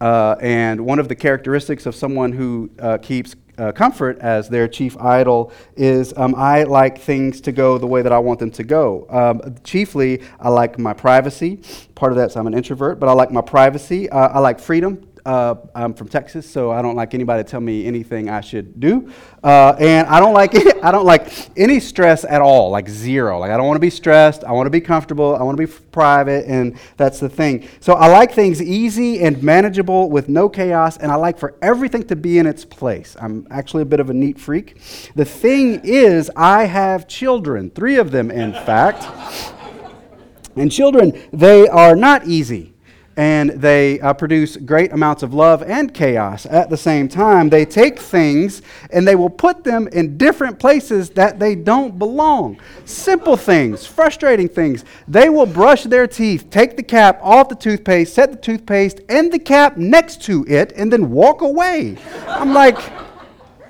Uh, 0.00 0.36
and 0.40 0.82
one 0.82 0.98
of 0.98 1.08
the 1.08 1.14
characteristics 1.14 1.86
of 1.86 1.94
someone 1.94 2.32
who 2.32 2.70
uh, 2.78 2.98
keeps 2.98 3.34
uh, 3.58 3.72
comfort 3.72 4.18
as 4.18 4.48
their 4.48 4.68
chief 4.68 4.96
idol 4.98 5.52
is 5.76 6.12
um, 6.16 6.34
I 6.34 6.64
like 6.64 6.98
things 6.98 7.40
to 7.42 7.52
go 7.52 7.78
the 7.78 7.86
way 7.86 8.02
that 8.02 8.12
I 8.12 8.18
want 8.18 8.38
them 8.38 8.50
to 8.52 8.64
go. 8.64 9.06
Um, 9.08 9.54
chiefly, 9.64 10.22
I 10.40 10.48
like 10.48 10.78
my 10.78 10.92
privacy. 10.92 11.60
Part 11.94 12.12
of 12.12 12.18
that 12.18 12.30
is 12.30 12.36
I'm 12.36 12.46
an 12.46 12.54
introvert, 12.54 13.00
but 13.00 13.08
I 13.08 13.12
like 13.12 13.30
my 13.30 13.40
privacy. 13.40 14.08
Uh, 14.10 14.28
I 14.28 14.38
like 14.38 14.60
freedom 14.60 15.06
Uh, 15.26 15.56
I'm 15.74 15.92
from 15.92 16.06
Texas, 16.06 16.48
so 16.48 16.70
I 16.70 16.80
don't 16.82 16.94
like 16.94 17.12
anybody 17.12 17.42
to 17.42 17.50
tell 17.50 17.60
me 17.60 17.84
anything 17.84 18.30
I 18.30 18.40
should 18.40 18.78
do, 18.78 19.12
uh, 19.42 19.74
and 19.76 20.06
I 20.06 20.20
don't 20.20 20.34
like 20.34 20.54
I 20.84 20.92
don't 20.92 21.04
like 21.04 21.50
any 21.58 21.80
stress 21.80 22.22
at 22.22 22.40
all, 22.40 22.70
like 22.70 22.88
zero. 22.88 23.40
Like 23.40 23.50
I 23.50 23.56
don't 23.56 23.66
want 23.66 23.74
to 23.74 23.80
be 23.80 23.90
stressed. 23.90 24.44
I 24.44 24.52
want 24.52 24.66
to 24.66 24.70
be 24.70 24.80
comfortable. 24.80 25.34
I 25.34 25.42
want 25.42 25.58
to 25.58 25.66
be 25.66 25.72
private, 25.90 26.46
and 26.46 26.78
that's 26.96 27.18
the 27.18 27.28
thing. 27.28 27.68
So 27.80 27.94
I 27.94 28.06
like 28.06 28.34
things 28.34 28.62
easy 28.62 29.24
and 29.24 29.42
manageable 29.42 30.10
with 30.10 30.28
no 30.28 30.48
chaos, 30.48 30.96
and 30.96 31.10
I 31.10 31.16
like 31.16 31.40
for 31.40 31.56
everything 31.60 32.04
to 32.04 32.14
be 32.14 32.38
in 32.38 32.46
its 32.46 32.64
place. 32.64 33.16
I'm 33.20 33.48
actually 33.50 33.82
a 33.82 33.86
bit 33.86 33.98
of 33.98 34.10
a 34.10 34.14
neat 34.14 34.38
freak. 34.38 34.80
The 35.16 35.24
thing 35.24 35.80
is, 35.82 36.30
I 36.36 36.66
have 36.66 37.08
children, 37.08 37.70
three 37.70 37.96
of 37.96 38.12
them, 38.12 38.30
in 38.30 38.52
fact, 38.52 39.04
and 40.54 40.70
children 40.70 41.20
they 41.32 41.66
are 41.66 41.96
not 41.96 42.28
easy 42.28 42.75
and 43.16 43.50
they 43.50 43.98
uh, 44.00 44.12
produce 44.12 44.56
great 44.56 44.92
amounts 44.92 45.22
of 45.22 45.32
love 45.32 45.62
and 45.62 45.94
chaos 45.94 46.44
at 46.46 46.68
the 46.68 46.76
same 46.76 47.08
time. 47.08 47.48
They 47.48 47.64
take 47.64 47.98
things 47.98 48.62
and 48.90 49.08
they 49.08 49.16
will 49.16 49.30
put 49.30 49.64
them 49.64 49.88
in 49.88 50.18
different 50.18 50.58
places 50.58 51.10
that 51.10 51.38
they 51.38 51.54
don't 51.54 51.98
belong. 51.98 52.60
Simple 52.84 53.36
things, 53.36 53.86
frustrating 53.86 54.48
things. 54.48 54.84
They 55.08 55.28
will 55.28 55.46
brush 55.46 55.84
their 55.84 56.06
teeth, 56.06 56.50
take 56.50 56.76
the 56.76 56.82
cap 56.82 57.18
off 57.22 57.48
the 57.48 57.54
toothpaste, 57.54 58.14
set 58.14 58.30
the 58.32 58.38
toothpaste 58.38 59.00
and 59.08 59.32
the 59.32 59.38
cap 59.38 59.76
next 59.76 60.22
to 60.24 60.44
it, 60.46 60.72
and 60.76 60.92
then 60.92 61.10
walk 61.10 61.40
away. 61.40 61.96
I'm 62.26 62.52
like, 62.52 62.78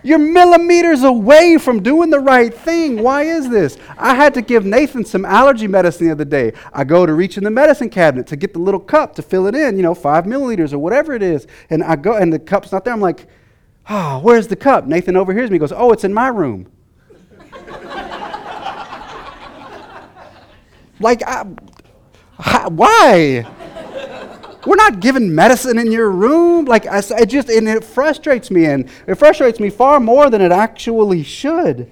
you're 0.07 0.19
millimeters 0.19 1.03
away 1.03 1.59
from 1.59 1.83
doing 1.83 2.11
the 2.11 2.21
right 2.21 2.55
thing. 2.55 3.03
Why 3.03 3.23
is 3.23 3.49
this? 3.51 3.77
I 3.99 4.14
had 4.14 4.35
to 4.35 4.42
give 4.42 4.64
Nathan 4.64 5.05
some 5.05 5.25
allergy 5.25 5.66
medicine 5.66 6.07
the 6.07 6.12
other 6.12 6.25
day. 6.25 6.53
I 6.73 6.85
go 6.85 7.07
to 7.07 7.12
reach 7.12 7.37
in 7.37 7.45
the 7.45 7.51
medicine 7.51 7.90
cabinet 7.90 8.27
to 8.29 8.37
get 8.37 8.53
the 8.53 8.61
little 8.61 8.81
cup 8.81 9.14
to 9.16 9.23
fill 9.23 9.47
it 9.47 9.55
in, 9.55 9.77
you 9.77 9.83
know, 9.83 9.95
five 9.95 10.25
milliliters 10.25 10.73
or 10.73 10.79
whatever 10.79 11.12
it 11.12 11.23
is. 11.23 11.47
And 11.71 11.83
I 11.83 11.97
go, 11.97 12.16
and 12.16 12.33
the 12.33 12.38
cup's 12.38 12.71
not 12.73 12.85
there. 12.85 12.95
I'm 12.95 13.01
like, 13.01 13.27
oh, 13.88 14.21
where's 14.21 14.47
the 14.47 14.57
cup? 14.57 14.87
Nathan 14.87 15.16
overhears 15.16 15.51
me, 15.51 15.59
goes, 15.59 15.73
oh, 15.73 15.90
it's 15.92 16.05
in 16.05 16.14
my 16.14 16.29
room. 16.29 16.71
like, 21.01 21.23
I, 21.27 21.42
why? 22.69 23.47
We're 24.67 24.77
not 24.77 25.01
giving 25.01 25.35
medicine 25.35 25.79
in 25.79 25.93
your 25.93 26.11
room. 26.11 26.65
Like, 26.65 26.87
I, 26.87 26.99
it 26.99 27.27
just, 27.27 27.49
and 27.49 27.69
it 27.69 27.85
frustrates 27.85 28.51
me, 28.51 28.67
and 28.67 28.91
it 29.07 29.15
frustrates 29.15 29.61
me 29.61 29.71
far 29.71 30.01
more 30.01 30.29
than 30.29 30.43
it 30.43 30.53
actually 30.53 31.23
should. 31.23 31.91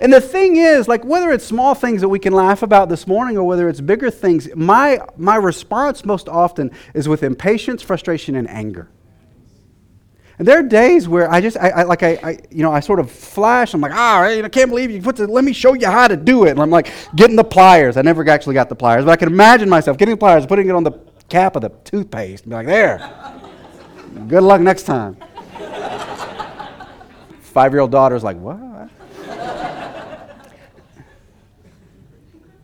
And 0.00 0.12
the 0.12 0.20
thing 0.20 0.56
is, 0.56 0.86
like 0.88 1.04
whether 1.04 1.30
it's 1.30 1.46
small 1.46 1.74
things 1.74 2.00
that 2.02 2.08
we 2.08 2.18
can 2.18 2.32
laugh 2.32 2.62
about 2.62 2.88
this 2.88 3.06
morning 3.06 3.38
or 3.38 3.44
whether 3.44 3.68
it's 3.68 3.80
bigger 3.80 4.10
things, 4.10 4.48
my, 4.54 5.00
my 5.16 5.36
response 5.36 6.04
most 6.04 6.28
often 6.28 6.72
is 6.92 7.08
with 7.08 7.22
impatience, 7.22 7.80
frustration, 7.80 8.34
and 8.34 8.50
anger. 8.50 8.88
And 10.38 10.48
there 10.48 10.58
are 10.58 10.62
days 10.62 11.08
where 11.08 11.30
I 11.30 11.40
just, 11.40 11.56
I, 11.56 11.70
I 11.70 11.82
like, 11.84 12.02
I, 12.02 12.18
I, 12.22 12.38
you 12.50 12.62
know, 12.62 12.72
I 12.72 12.80
sort 12.80 12.98
of 12.98 13.10
flash. 13.10 13.72
I'm 13.72 13.80
like, 13.80 13.92
ah, 13.94 14.22
I 14.22 14.48
can't 14.48 14.68
believe 14.68 14.90
you 14.90 15.00
put 15.00 15.16
the, 15.16 15.28
let 15.28 15.44
me 15.44 15.52
show 15.52 15.74
you 15.74 15.86
how 15.86 16.08
to 16.08 16.16
do 16.16 16.44
it. 16.44 16.50
And 16.50 16.60
I'm 16.60 16.70
like, 16.70 16.90
getting 17.14 17.36
the 17.36 17.44
pliers. 17.44 17.96
I 17.96 18.02
never 18.02 18.28
actually 18.28 18.54
got 18.54 18.68
the 18.68 18.74
pliers, 18.74 19.04
but 19.04 19.12
I 19.12 19.16
can 19.16 19.28
imagine 19.28 19.68
myself 19.68 19.96
getting 19.96 20.14
the 20.14 20.18
pliers, 20.18 20.44
putting 20.44 20.68
it 20.68 20.72
on 20.72 20.82
the 20.82 20.92
cap 21.28 21.54
of 21.54 21.62
the 21.62 21.68
toothpaste, 21.68 22.44
and 22.44 22.50
be 22.50 22.56
like, 22.56 22.66
there. 22.66 22.98
Good 24.26 24.42
luck 24.42 24.60
next 24.60 24.84
time. 24.84 25.16
Five 27.40 27.72
year 27.72 27.80
old 27.80 27.92
daughter's 27.92 28.24
like, 28.24 28.36
what? 28.36 28.58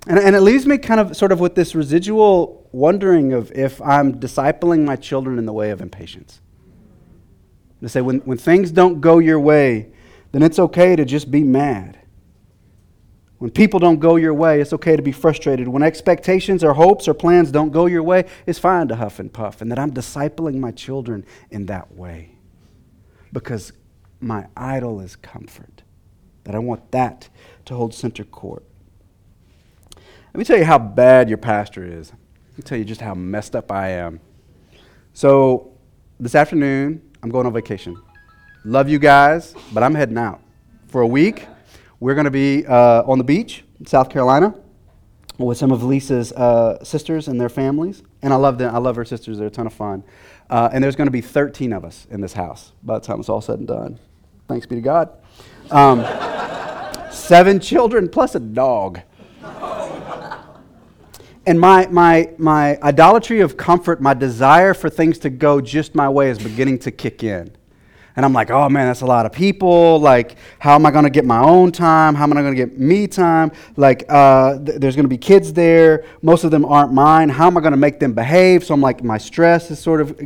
and, 0.08 0.18
and 0.18 0.34
it 0.34 0.40
leaves 0.40 0.66
me 0.66 0.76
kind 0.76 0.98
of 0.98 1.16
sort 1.16 1.30
of 1.30 1.38
with 1.38 1.54
this 1.54 1.76
residual 1.76 2.68
wondering 2.72 3.32
of 3.32 3.52
if 3.52 3.80
I'm 3.80 4.18
discipling 4.18 4.84
my 4.84 4.96
children 4.96 5.38
in 5.38 5.46
the 5.46 5.52
way 5.52 5.70
of 5.70 5.80
impatience. 5.80 6.40
To 7.82 7.88
say, 7.88 8.00
when, 8.00 8.18
when 8.20 8.38
things 8.38 8.70
don't 8.70 9.00
go 9.00 9.18
your 9.18 9.40
way, 9.40 9.92
then 10.32 10.42
it's 10.42 10.58
okay 10.58 10.96
to 10.96 11.04
just 11.04 11.30
be 11.30 11.42
mad. 11.42 11.98
When 13.38 13.50
people 13.50 13.80
don't 13.80 14.00
go 14.00 14.16
your 14.16 14.34
way, 14.34 14.60
it's 14.60 14.74
okay 14.74 14.96
to 14.96 15.02
be 15.02 15.12
frustrated. 15.12 15.66
When 15.66 15.82
expectations 15.82 16.62
or 16.62 16.74
hopes 16.74 17.08
or 17.08 17.14
plans 17.14 17.50
don't 17.50 17.70
go 17.70 17.86
your 17.86 18.02
way, 18.02 18.26
it's 18.46 18.58
fine 18.58 18.88
to 18.88 18.96
huff 18.96 19.18
and 19.18 19.32
puff. 19.32 19.62
And 19.62 19.70
that 19.70 19.78
I'm 19.78 19.92
discipling 19.92 20.56
my 20.56 20.72
children 20.72 21.24
in 21.50 21.64
that 21.66 21.94
way. 21.94 22.32
Because 23.32 23.72
my 24.20 24.46
idol 24.54 25.00
is 25.00 25.16
comfort. 25.16 25.82
That 26.44 26.54
I 26.54 26.58
want 26.58 26.90
that 26.92 27.30
to 27.64 27.74
hold 27.74 27.94
center 27.94 28.24
court. 28.24 28.62
Let 29.96 30.38
me 30.38 30.44
tell 30.44 30.58
you 30.58 30.64
how 30.66 30.78
bad 30.78 31.30
your 31.30 31.38
pastor 31.38 31.82
is. 31.82 32.12
Let 32.50 32.58
me 32.58 32.62
tell 32.62 32.76
you 32.76 32.84
just 32.84 33.00
how 33.00 33.14
messed 33.14 33.56
up 33.56 33.72
I 33.72 33.88
am. 33.88 34.20
So, 35.14 35.72
this 36.20 36.34
afternoon, 36.34 37.09
I'm 37.22 37.28
going 37.30 37.46
on 37.46 37.52
vacation. 37.52 38.00
Love 38.64 38.88
you 38.88 38.98
guys, 38.98 39.54
but 39.72 39.82
I'm 39.82 39.94
heading 39.94 40.16
out 40.16 40.40
for 40.88 41.02
a 41.02 41.06
week. 41.06 41.46
We're 41.98 42.14
going 42.14 42.24
to 42.24 42.30
be 42.30 42.64
uh, 42.66 43.02
on 43.02 43.18
the 43.18 43.24
beach 43.24 43.62
in 43.78 43.84
South 43.84 44.08
Carolina 44.08 44.54
with 45.36 45.58
some 45.58 45.70
of 45.70 45.82
Lisa's 45.82 46.32
uh, 46.32 46.82
sisters 46.82 47.28
and 47.28 47.38
their 47.38 47.50
families. 47.50 48.02
And 48.22 48.32
I 48.32 48.36
love 48.36 48.56
them. 48.56 48.74
I 48.74 48.78
love 48.78 48.96
her 48.96 49.04
sisters. 49.04 49.36
They're 49.36 49.48
a 49.48 49.50
ton 49.50 49.66
of 49.66 49.74
fun. 49.74 50.02
Uh, 50.48 50.70
and 50.72 50.82
there's 50.82 50.96
going 50.96 51.08
to 51.08 51.12
be 51.12 51.20
13 51.20 51.74
of 51.74 51.84
us 51.84 52.06
in 52.10 52.22
this 52.22 52.32
house 52.32 52.72
by 52.82 52.98
the 52.98 53.04
time 53.04 53.20
it's 53.20 53.28
all 53.28 53.42
said 53.42 53.58
and 53.58 53.68
done. 53.68 53.98
Thanks 54.48 54.64
be 54.66 54.76
to 54.76 54.80
God. 54.80 55.10
Um, 55.70 56.04
seven 57.12 57.60
children 57.60 58.08
plus 58.08 58.34
a 58.34 58.40
dog. 58.40 59.00
And 61.50 61.58
my, 61.58 61.88
my, 61.88 62.30
my 62.38 62.78
idolatry 62.80 63.40
of 63.40 63.56
comfort, 63.56 64.00
my 64.00 64.14
desire 64.14 64.72
for 64.72 64.88
things 64.88 65.18
to 65.18 65.30
go 65.30 65.60
just 65.60 65.96
my 65.96 66.08
way 66.08 66.30
is 66.30 66.38
beginning 66.38 66.78
to 66.78 66.92
kick 66.92 67.24
in. 67.24 67.50
And 68.16 68.24
I'm 68.24 68.32
like, 68.32 68.50
oh 68.50 68.68
man, 68.68 68.86
that's 68.86 69.02
a 69.02 69.06
lot 69.06 69.26
of 69.26 69.32
people. 69.32 70.00
Like, 70.00 70.36
how 70.58 70.74
am 70.74 70.84
I 70.84 70.90
going 70.90 71.04
to 71.04 71.10
get 71.10 71.24
my 71.24 71.40
own 71.40 71.72
time? 71.72 72.14
How 72.14 72.24
am 72.24 72.32
I 72.32 72.42
going 72.42 72.54
to 72.54 72.66
get 72.66 72.78
me 72.78 73.06
time? 73.06 73.52
Like, 73.76 74.04
uh, 74.08 74.58
th- 74.58 74.80
there's 74.80 74.96
going 74.96 75.04
to 75.04 75.08
be 75.08 75.18
kids 75.18 75.52
there. 75.52 76.04
Most 76.22 76.44
of 76.44 76.50
them 76.50 76.64
aren't 76.64 76.92
mine. 76.92 77.28
How 77.28 77.46
am 77.46 77.56
I 77.56 77.60
going 77.60 77.72
to 77.72 77.76
make 77.76 78.00
them 78.00 78.12
behave? 78.12 78.64
So 78.64 78.74
I'm 78.74 78.80
like, 78.80 79.04
my 79.04 79.18
stress 79.18 79.70
is 79.70 79.78
sort 79.78 80.00
of 80.00 80.16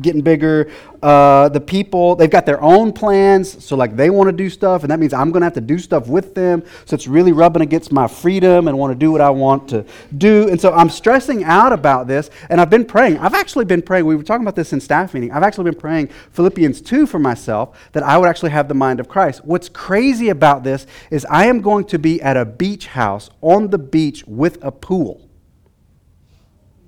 getting 0.00 0.20
bigger. 0.20 0.70
Uh, 1.02 1.48
the 1.48 1.60
people, 1.60 2.16
they've 2.16 2.30
got 2.30 2.46
their 2.46 2.60
own 2.62 2.92
plans. 2.92 3.64
So, 3.64 3.76
like, 3.76 3.96
they 3.96 4.10
want 4.10 4.28
to 4.28 4.32
do 4.32 4.50
stuff. 4.50 4.82
And 4.82 4.90
that 4.90 4.98
means 4.98 5.12
I'm 5.12 5.30
going 5.30 5.40
to 5.40 5.46
have 5.46 5.54
to 5.54 5.60
do 5.60 5.78
stuff 5.78 6.08
with 6.08 6.34
them. 6.34 6.62
So 6.84 6.94
it's 6.94 7.06
really 7.06 7.32
rubbing 7.32 7.62
against 7.62 7.92
my 7.92 8.06
freedom 8.06 8.68
and 8.68 8.78
want 8.78 8.92
to 8.92 8.98
do 8.98 9.10
what 9.10 9.20
I 9.20 9.30
want 9.30 9.68
to 9.70 9.84
do. 10.16 10.48
And 10.48 10.60
so 10.60 10.72
I'm 10.72 10.90
stressing 10.90 11.44
out 11.44 11.72
about 11.72 12.06
this. 12.06 12.30
And 12.50 12.60
I've 12.60 12.70
been 12.70 12.84
praying. 12.84 13.18
I've 13.18 13.34
actually 13.34 13.64
been 13.64 13.82
praying. 13.82 14.04
We 14.04 14.16
were 14.16 14.22
talking 14.22 14.42
about 14.44 14.56
this 14.56 14.72
in 14.72 14.80
staff 14.80 15.14
meeting. 15.14 15.32
I've 15.32 15.42
actually 15.42 15.64
been 15.64 15.80
praying 15.80 16.08
Philippians 16.32 16.80
2 16.80 17.05
for 17.06 17.18
myself 17.18 17.76
that 17.92 18.02
I 18.02 18.18
would 18.18 18.28
actually 18.28 18.50
have 18.50 18.68
the 18.68 18.74
mind 18.74 19.00
of 19.00 19.08
Christ. 19.08 19.44
What's 19.44 19.68
crazy 19.68 20.28
about 20.28 20.64
this 20.64 20.86
is 21.10 21.26
I 21.30 21.46
am 21.46 21.60
going 21.60 21.84
to 21.86 21.98
be 21.98 22.20
at 22.20 22.36
a 22.36 22.44
beach 22.44 22.86
house 22.86 23.30
on 23.40 23.68
the 23.68 23.78
beach 23.78 24.24
with 24.26 24.62
a 24.62 24.70
pool. 24.72 25.28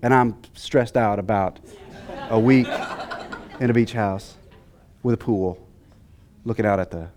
And 0.03 0.15
I'm 0.15 0.37
stressed 0.55 0.97
out 0.97 1.19
about 1.19 1.61
a 2.31 2.39
week 2.39 2.69
in 3.61 3.71
a 3.71 3.73
beach 3.73 3.93
house 3.93 4.37
with 5.03 5.15
a 5.15 5.19
pool 5.19 5.59
looking 6.45 6.67
out 6.67 6.79
at 6.79 6.91
the, 6.91 7.09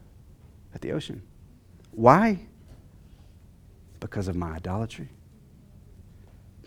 at 0.74 0.82
the 0.82 0.92
ocean. 0.92 1.22
Why? 1.92 2.40
Because 4.00 4.28
of 4.28 4.36
my 4.36 4.54
idolatry. 4.54 5.10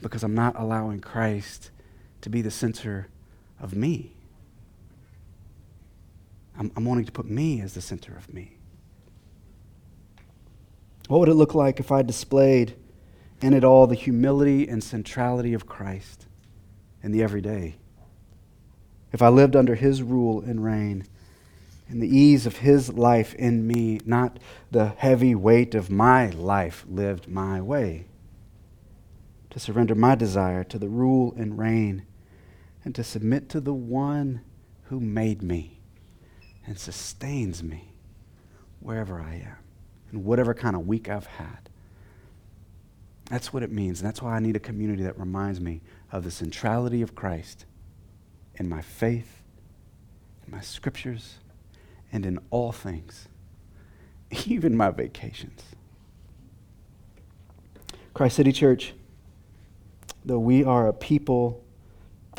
Because 0.02 0.22
I'm 0.22 0.34
not 0.34 0.54
allowing 0.58 1.00
Christ 1.00 1.70
to 2.20 2.30
be 2.30 2.42
the 2.42 2.50
center 2.50 3.08
of 3.60 3.74
me. 3.74 4.12
I'm, 6.58 6.70
I'm 6.76 6.84
wanting 6.84 7.04
to 7.06 7.12
put 7.12 7.26
me 7.26 7.60
as 7.60 7.74
the 7.74 7.80
center 7.80 8.16
of 8.16 8.32
me. 8.32 8.58
What 11.08 11.20
would 11.20 11.28
it 11.28 11.34
look 11.34 11.54
like 11.54 11.80
if 11.80 11.92
I 11.92 12.02
displayed 12.02 12.76
in 13.42 13.52
it 13.52 13.64
all 13.64 13.86
the 13.86 13.94
humility 13.94 14.68
and 14.68 14.82
centrality 14.82 15.52
of 15.52 15.66
Christ 15.66 16.26
in 17.02 17.12
the 17.12 17.22
everyday? 17.22 17.76
If 19.12 19.20
I 19.20 19.28
lived 19.28 19.54
under 19.54 19.74
his 19.74 20.02
rule 20.02 20.40
and 20.40 20.64
reign, 20.64 21.04
in 21.88 22.00
the 22.00 22.08
ease 22.08 22.46
of 22.46 22.58
his 22.58 22.92
life 22.92 23.34
in 23.34 23.66
me, 23.66 24.00
not 24.06 24.38
the 24.70 24.88
heavy 24.88 25.34
weight 25.34 25.74
of 25.74 25.90
my 25.90 26.30
life 26.30 26.84
lived 26.88 27.28
my 27.28 27.60
way. 27.60 28.06
To 29.50 29.60
surrender 29.60 29.94
my 29.94 30.14
desire 30.14 30.64
to 30.64 30.78
the 30.78 30.88
rule 30.88 31.34
and 31.36 31.58
reign, 31.58 32.06
and 32.84 32.94
to 32.94 33.04
submit 33.04 33.48
to 33.50 33.60
the 33.60 33.74
one 33.74 34.40
who 34.84 34.98
made 34.98 35.42
me 35.42 35.74
and 36.66 36.78
sustains 36.78 37.62
me 37.62 37.92
wherever 38.80 39.20
I 39.20 39.34
am 39.34 39.56
and 40.10 40.24
whatever 40.24 40.54
kind 40.54 40.76
of 40.76 40.86
week 40.86 41.08
I've 41.08 41.26
had. 41.26 41.68
That's 43.30 43.52
what 43.52 43.62
it 43.62 43.72
means. 43.72 44.00
And 44.00 44.08
that's 44.08 44.22
why 44.22 44.36
I 44.36 44.40
need 44.40 44.56
a 44.56 44.60
community 44.60 45.02
that 45.02 45.18
reminds 45.18 45.60
me 45.60 45.80
of 46.12 46.24
the 46.24 46.30
centrality 46.30 47.02
of 47.02 47.14
Christ 47.14 47.64
in 48.56 48.68
my 48.68 48.82
faith, 48.82 49.42
in 50.46 50.52
my 50.52 50.60
scriptures, 50.60 51.36
and 52.12 52.24
in 52.24 52.38
all 52.50 52.70
things, 52.70 53.28
even 54.46 54.76
my 54.76 54.90
vacations. 54.90 55.62
Christ 58.12 58.36
City 58.36 58.52
Church, 58.52 58.94
though 60.24 60.38
we 60.38 60.62
are 60.62 60.86
a 60.86 60.92
people 60.92 61.63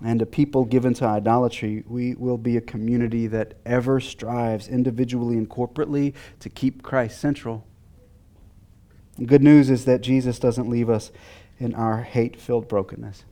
and 0.04 0.22
a 0.22 0.26
people 0.26 0.66
given 0.66 0.94
to 0.96 1.06
idolatry, 1.06 1.84
we 1.88 2.16
will 2.16 2.38
be 2.38 2.58
a 2.58 2.62
community 2.62 3.28
that 3.28 3.54
ever 3.66 4.00
strives 4.00 4.68
individually 4.68 5.38
and 5.38 5.50
corporately 5.50 6.14
to 6.40 6.50
keep 6.50 6.84
Christ 6.84 7.20
central. 7.20 7.66
The 9.18 9.26
good 9.26 9.44
news 9.44 9.70
is 9.70 9.86
that 9.86 10.02
Jesus 10.02 10.40
doesn't 10.40 10.70
leave 10.70 10.90
us 10.90 11.12
in 11.60 11.74
our 11.74 12.02
hate 12.02 12.36
filled 12.40 12.68
brokenness. 12.68 13.24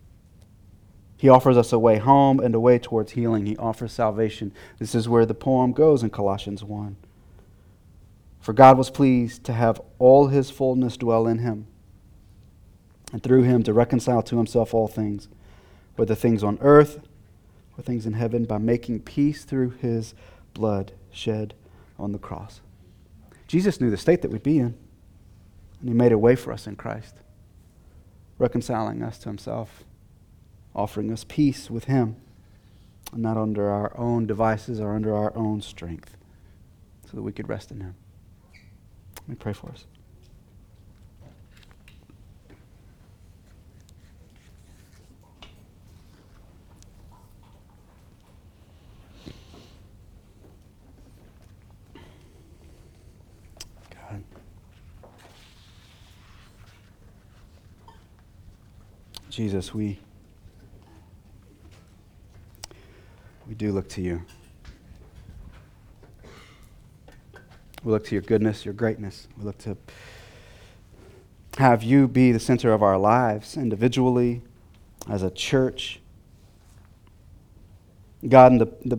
He 1.17 1.29
offers 1.29 1.57
us 1.57 1.73
a 1.73 1.79
way 1.79 1.97
home 1.97 2.39
and 2.39 2.55
a 2.55 2.59
way 2.59 2.79
towards 2.79 3.13
healing. 3.13 3.45
He 3.45 3.57
offers 3.57 3.91
salvation. 3.91 4.53
This 4.79 4.95
is 4.95 5.09
where 5.09 5.25
the 5.25 5.33
poem 5.33 5.71
goes 5.73 6.03
in 6.03 6.09
Colossians 6.09 6.63
1. 6.63 6.95
For 8.39 8.53
God 8.53 8.77
was 8.77 8.89
pleased 8.89 9.43
to 9.45 9.53
have 9.53 9.81
all 9.99 10.27
his 10.27 10.49
fullness 10.49 10.97
dwell 10.97 11.27
in 11.27 11.39
him, 11.39 11.65
and 13.13 13.23
through 13.23 13.43
him 13.43 13.63
to 13.63 13.73
reconcile 13.73 14.21
to 14.23 14.37
himself 14.37 14.73
all 14.73 14.87
things 14.87 15.29
whether 15.95 16.15
things 16.15 16.43
on 16.43 16.57
earth 16.61 16.99
or 17.77 17.83
things 17.83 18.05
in 18.05 18.13
heaven, 18.13 18.45
by 18.45 18.57
making 18.57 18.99
peace 19.01 19.43
through 19.43 19.71
his 19.71 20.13
blood 20.53 20.91
shed 21.11 21.53
on 21.97 22.11
the 22.11 22.19
cross. 22.19 22.61
Jesus 23.47 23.81
knew 23.81 23.89
the 23.89 23.97
state 23.97 24.21
that 24.21 24.31
we'd 24.31 24.43
be 24.43 24.59
in, 24.59 24.75
and 25.79 25.89
he 25.89 25.93
made 25.93 26.11
a 26.11 26.17
way 26.17 26.35
for 26.35 26.51
us 26.51 26.67
in 26.67 26.75
Christ, 26.75 27.15
reconciling 28.37 29.03
us 29.03 29.17
to 29.19 29.29
himself, 29.29 29.83
offering 30.75 31.11
us 31.11 31.25
peace 31.27 31.69
with 31.69 31.85
him, 31.85 32.15
and 33.11 33.21
not 33.21 33.37
under 33.37 33.69
our 33.69 33.95
own 33.97 34.25
devices 34.25 34.79
or 34.79 34.95
under 34.95 35.15
our 35.15 35.35
own 35.35 35.61
strength, 35.61 36.15
so 37.05 37.11
that 37.17 37.21
we 37.23 37.31
could 37.31 37.49
rest 37.49 37.71
in 37.71 37.81
him. 37.81 37.95
Let 39.21 39.29
me 39.29 39.35
pray 39.35 39.53
for 39.53 39.69
us. 39.69 39.85
Jesus, 59.43 59.73
we 59.73 59.99
we 63.45 63.53
do 63.55 63.73
look 63.73 63.89
to 63.89 64.01
you. 64.01 64.23
We 67.83 67.91
look 67.91 68.05
to 68.05 68.15
your 68.15 68.21
goodness, 68.21 68.63
your 68.63 68.73
greatness. 68.73 69.27
We 69.37 69.43
look 69.43 69.57
to 69.57 69.75
have 71.57 71.83
you 71.83 72.07
be 72.07 72.31
the 72.31 72.39
center 72.39 72.71
of 72.71 72.81
our 72.81 72.97
lives 72.97 73.57
individually, 73.57 74.43
as 75.09 75.23
a 75.23 75.29
church. 75.29 75.99
God, 78.25 78.53
in 78.53 78.59
the, 78.59 78.67
the, 78.85 78.97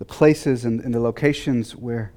the 0.00 0.04
places 0.04 0.66
and, 0.66 0.80
and 0.80 0.92
the 0.92 1.00
locations 1.00 1.74
where 1.74 2.12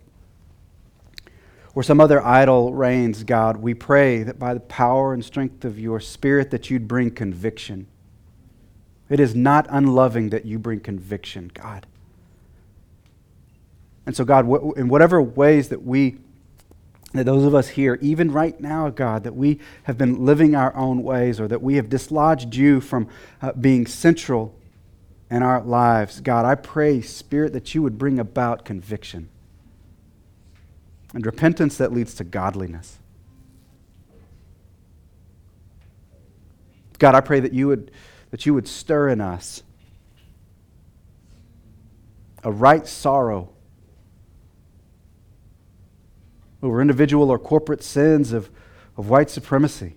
or 1.77 1.83
some 1.83 2.01
other 2.01 2.25
idol 2.25 2.73
reigns, 2.73 3.23
God, 3.23 3.57
we 3.57 3.75
pray 3.75 4.23
that 4.23 4.39
by 4.39 4.51
the 4.55 4.59
power 4.59 5.13
and 5.13 5.23
strength 5.23 5.63
of 5.63 5.77
your 5.77 5.99
Spirit 5.99 6.49
that 6.49 6.71
you'd 6.71 6.87
bring 6.87 7.11
conviction. 7.11 7.85
It 9.11 9.19
is 9.19 9.35
not 9.35 9.67
unloving 9.69 10.31
that 10.31 10.43
you 10.43 10.57
bring 10.57 10.79
conviction, 10.79 11.51
God. 11.53 11.85
And 14.07 14.15
so, 14.15 14.25
God, 14.25 14.47
in 14.75 14.87
whatever 14.87 15.21
ways 15.21 15.69
that 15.69 15.83
we, 15.83 16.17
that 17.13 17.27
those 17.27 17.43
of 17.43 17.53
us 17.53 17.67
here, 17.67 17.99
even 18.01 18.31
right 18.31 18.59
now, 18.59 18.89
God, 18.89 19.23
that 19.23 19.35
we 19.35 19.59
have 19.83 19.99
been 19.99 20.25
living 20.25 20.55
our 20.55 20.75
own 20.75 21.03
ways 21.03 21.39
or 21.39 21.47
that 21.47 21.61
we 21.61 21.75
have 21.75 21.89
dislodged 21.89 22.55
you 22.55 22.81
from 22.81 23.07
uh, 23.39 23.51
being 23.51 23.85
central 23.85 24.55
in 25.29 25.43
our 25.43 25.61
lives, 25.61 26.21
God, 26.21 26.43
I 26.43 26.55
pray, 26.55 27.01
Spirit, 27.01 27.53
that 27.53 27.75
you 27.75 27.83
would 27.83 27.99
bring 27.99 28.17
about 28.17 28.65
conviction 28.65 29.29
and 31.17 31.25
repentance 31.25 31.77
that 31.77 31.91
leads 31.91 32.13
to 32.13 32.23
godliness. 32.23 32.99
God, 36.99 37.15
I 37.15 37.21
pray 37.21 37.39
that 37.39 37.53
you 37.53 37.65
would, 37.69 37.89
that 38.29 38.45
you 38.45 38.53
would 38.53 38.67
stir 38.67 39.09
in 39.09 39.19
us 39.19 39.63
a 42.43 42.51
right 42.51 42.87
sorrow 42.87 43.49
over 46.61 46.83
individual 46.83 47.31
or 47.31 47.39
corporate 47.39 47.81
sins 47.81 48.31
of, 48.31 48.51
of 48.95 49.09
white 49.09 49.31
supremacy. 49.31 49.95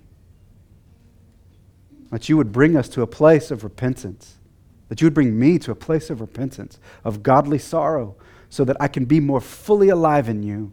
That 2.10 2.30
you 2.30 2.38
would 2.38 2.50
bring 2.50 2.78
us 2.78 2.88
to 2.88 3.02
a 3.02 3.06
place 3.06 3.50
of 3.50 3.62
repentance. 3.62 4.38
That 4.88 5.02
you 5.02 5.04
would 5.04 5.14
bring 5.14 5.38
me 5.38 5.58
to 5.58 5.70
a 5.70 5.74
place 5.76 6.08
of 6.08 6.22
repentance, 6.22 6.80
of 7.04 7.22
godly 7.22 7.58
sorrow, 7.58 8.16
so 8.48 8.64
that 8.64 8.78
I 8.80 8.88
can 8.88 9.04
be 9.04 9.20
more 9.20 9.42
fully 9.42 9.90
alive 9.90 10.26
in 10.26 10.42
you. 10.42 10.72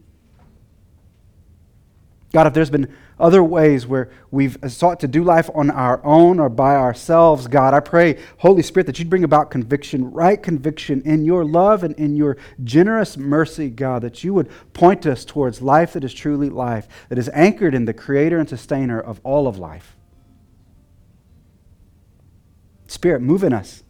God, 2.34 2.46
if 2.46 2.54
there's 2.54 2.70
been 2.70 2.94
other 3.20 3.42
ways 3.42 3.88
where 3.88 4.12
we've 4.32 4.58
sought 4.68 5.00
to 5.00 5.08
do 5.08 5.24
life 5.24 5.50
on 5.56 5.72
our 5.72 6.04
own 6.06 6.40
or 6.40 6.50
by 6.50 6.76
ourselves, 6.76 7.48
God, 7.48 7.74
I 7.74 7.80
pray, 7.80 8.20
Holy 8.40 8.62
Spirit, 8.62 8.86
that 8.88 9.00
you'd 9.00 9.10
bring 9.10 9.24
about 9.24 9.50
conviction, 9.50 10.12
right 10.12 10.42
conviction 10.42 11.02
in 11.04 11.24
your 11.24 11.46
love 11.46 11.84
and 11.84 11.96
in 11.96 12.16
your 12.16 12.38
generous 12.64 13.18
mercy, 13.18 13.70
God, 13.70 14.02
that 14.02 14.24
you 14.24 14.34
would 14.34 14.50
point 14.74 15.06
us 15.06 15.24
towards 15.24 15.62
life 15.62 15.94
that 15.94 16.04
is 16.04 16.14
truly 16.14 16.50
life, 16.50 16.88
that 17.10 17.18
is 17.18 17.30
anchored 17.34 17.74
in 17.74 17.86
the 17.86 17.94
creator 17.94 18.38
and 18.38 18.50
sustainer 18.50 19.00
of 19.00 19.22
all 19.24 19.48
of 19.48 19.58
life. 19.58 19.96
Spirit, 22.88 23.22
move 23.22 23.44
in 23.44 23.54
us. 23.54 23.84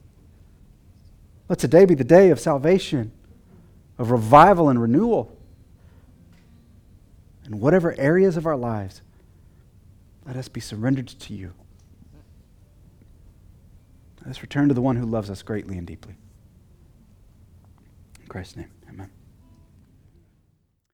Let 1.49 1.59
today 1.59 1.85
be 1.85 1.95
the 1.95 2.03
day 2.03 2.29
of 2.29 2.39
salvation, 2.39 3.11
of 3.97 4.11
revival 4.11 4.69
and 4.69 4.79
renewal 4.79 5.36
in 7.47 7.59
whatever 7.59 7.95
areas 7.97 8.37
of 8.37 8.45
our 8.45 8.57
lives, 8.57 9.01
let 10.25 10.35
us 10.35 10.49
be 10.49 10.59
surrendered 10.59 11.07
to 11.07 11.33
you. 11.33 11.53
Let 14.21 14.31
us 14.31 14.41
return 14.41 14.67
to 14.67 14.73
the 14.73 14.81
one 14.81 14.97
who 14.97 15.05
loves 15.05 15.29
us 15.29 15.41
greatly 15.41 15.77
and 15.77 15.87
deeply. 15.87 16.15
In 18.19 18.27
Christ's 18.27 18.57
name, 18.57 18.71
amen. 18.89 19.09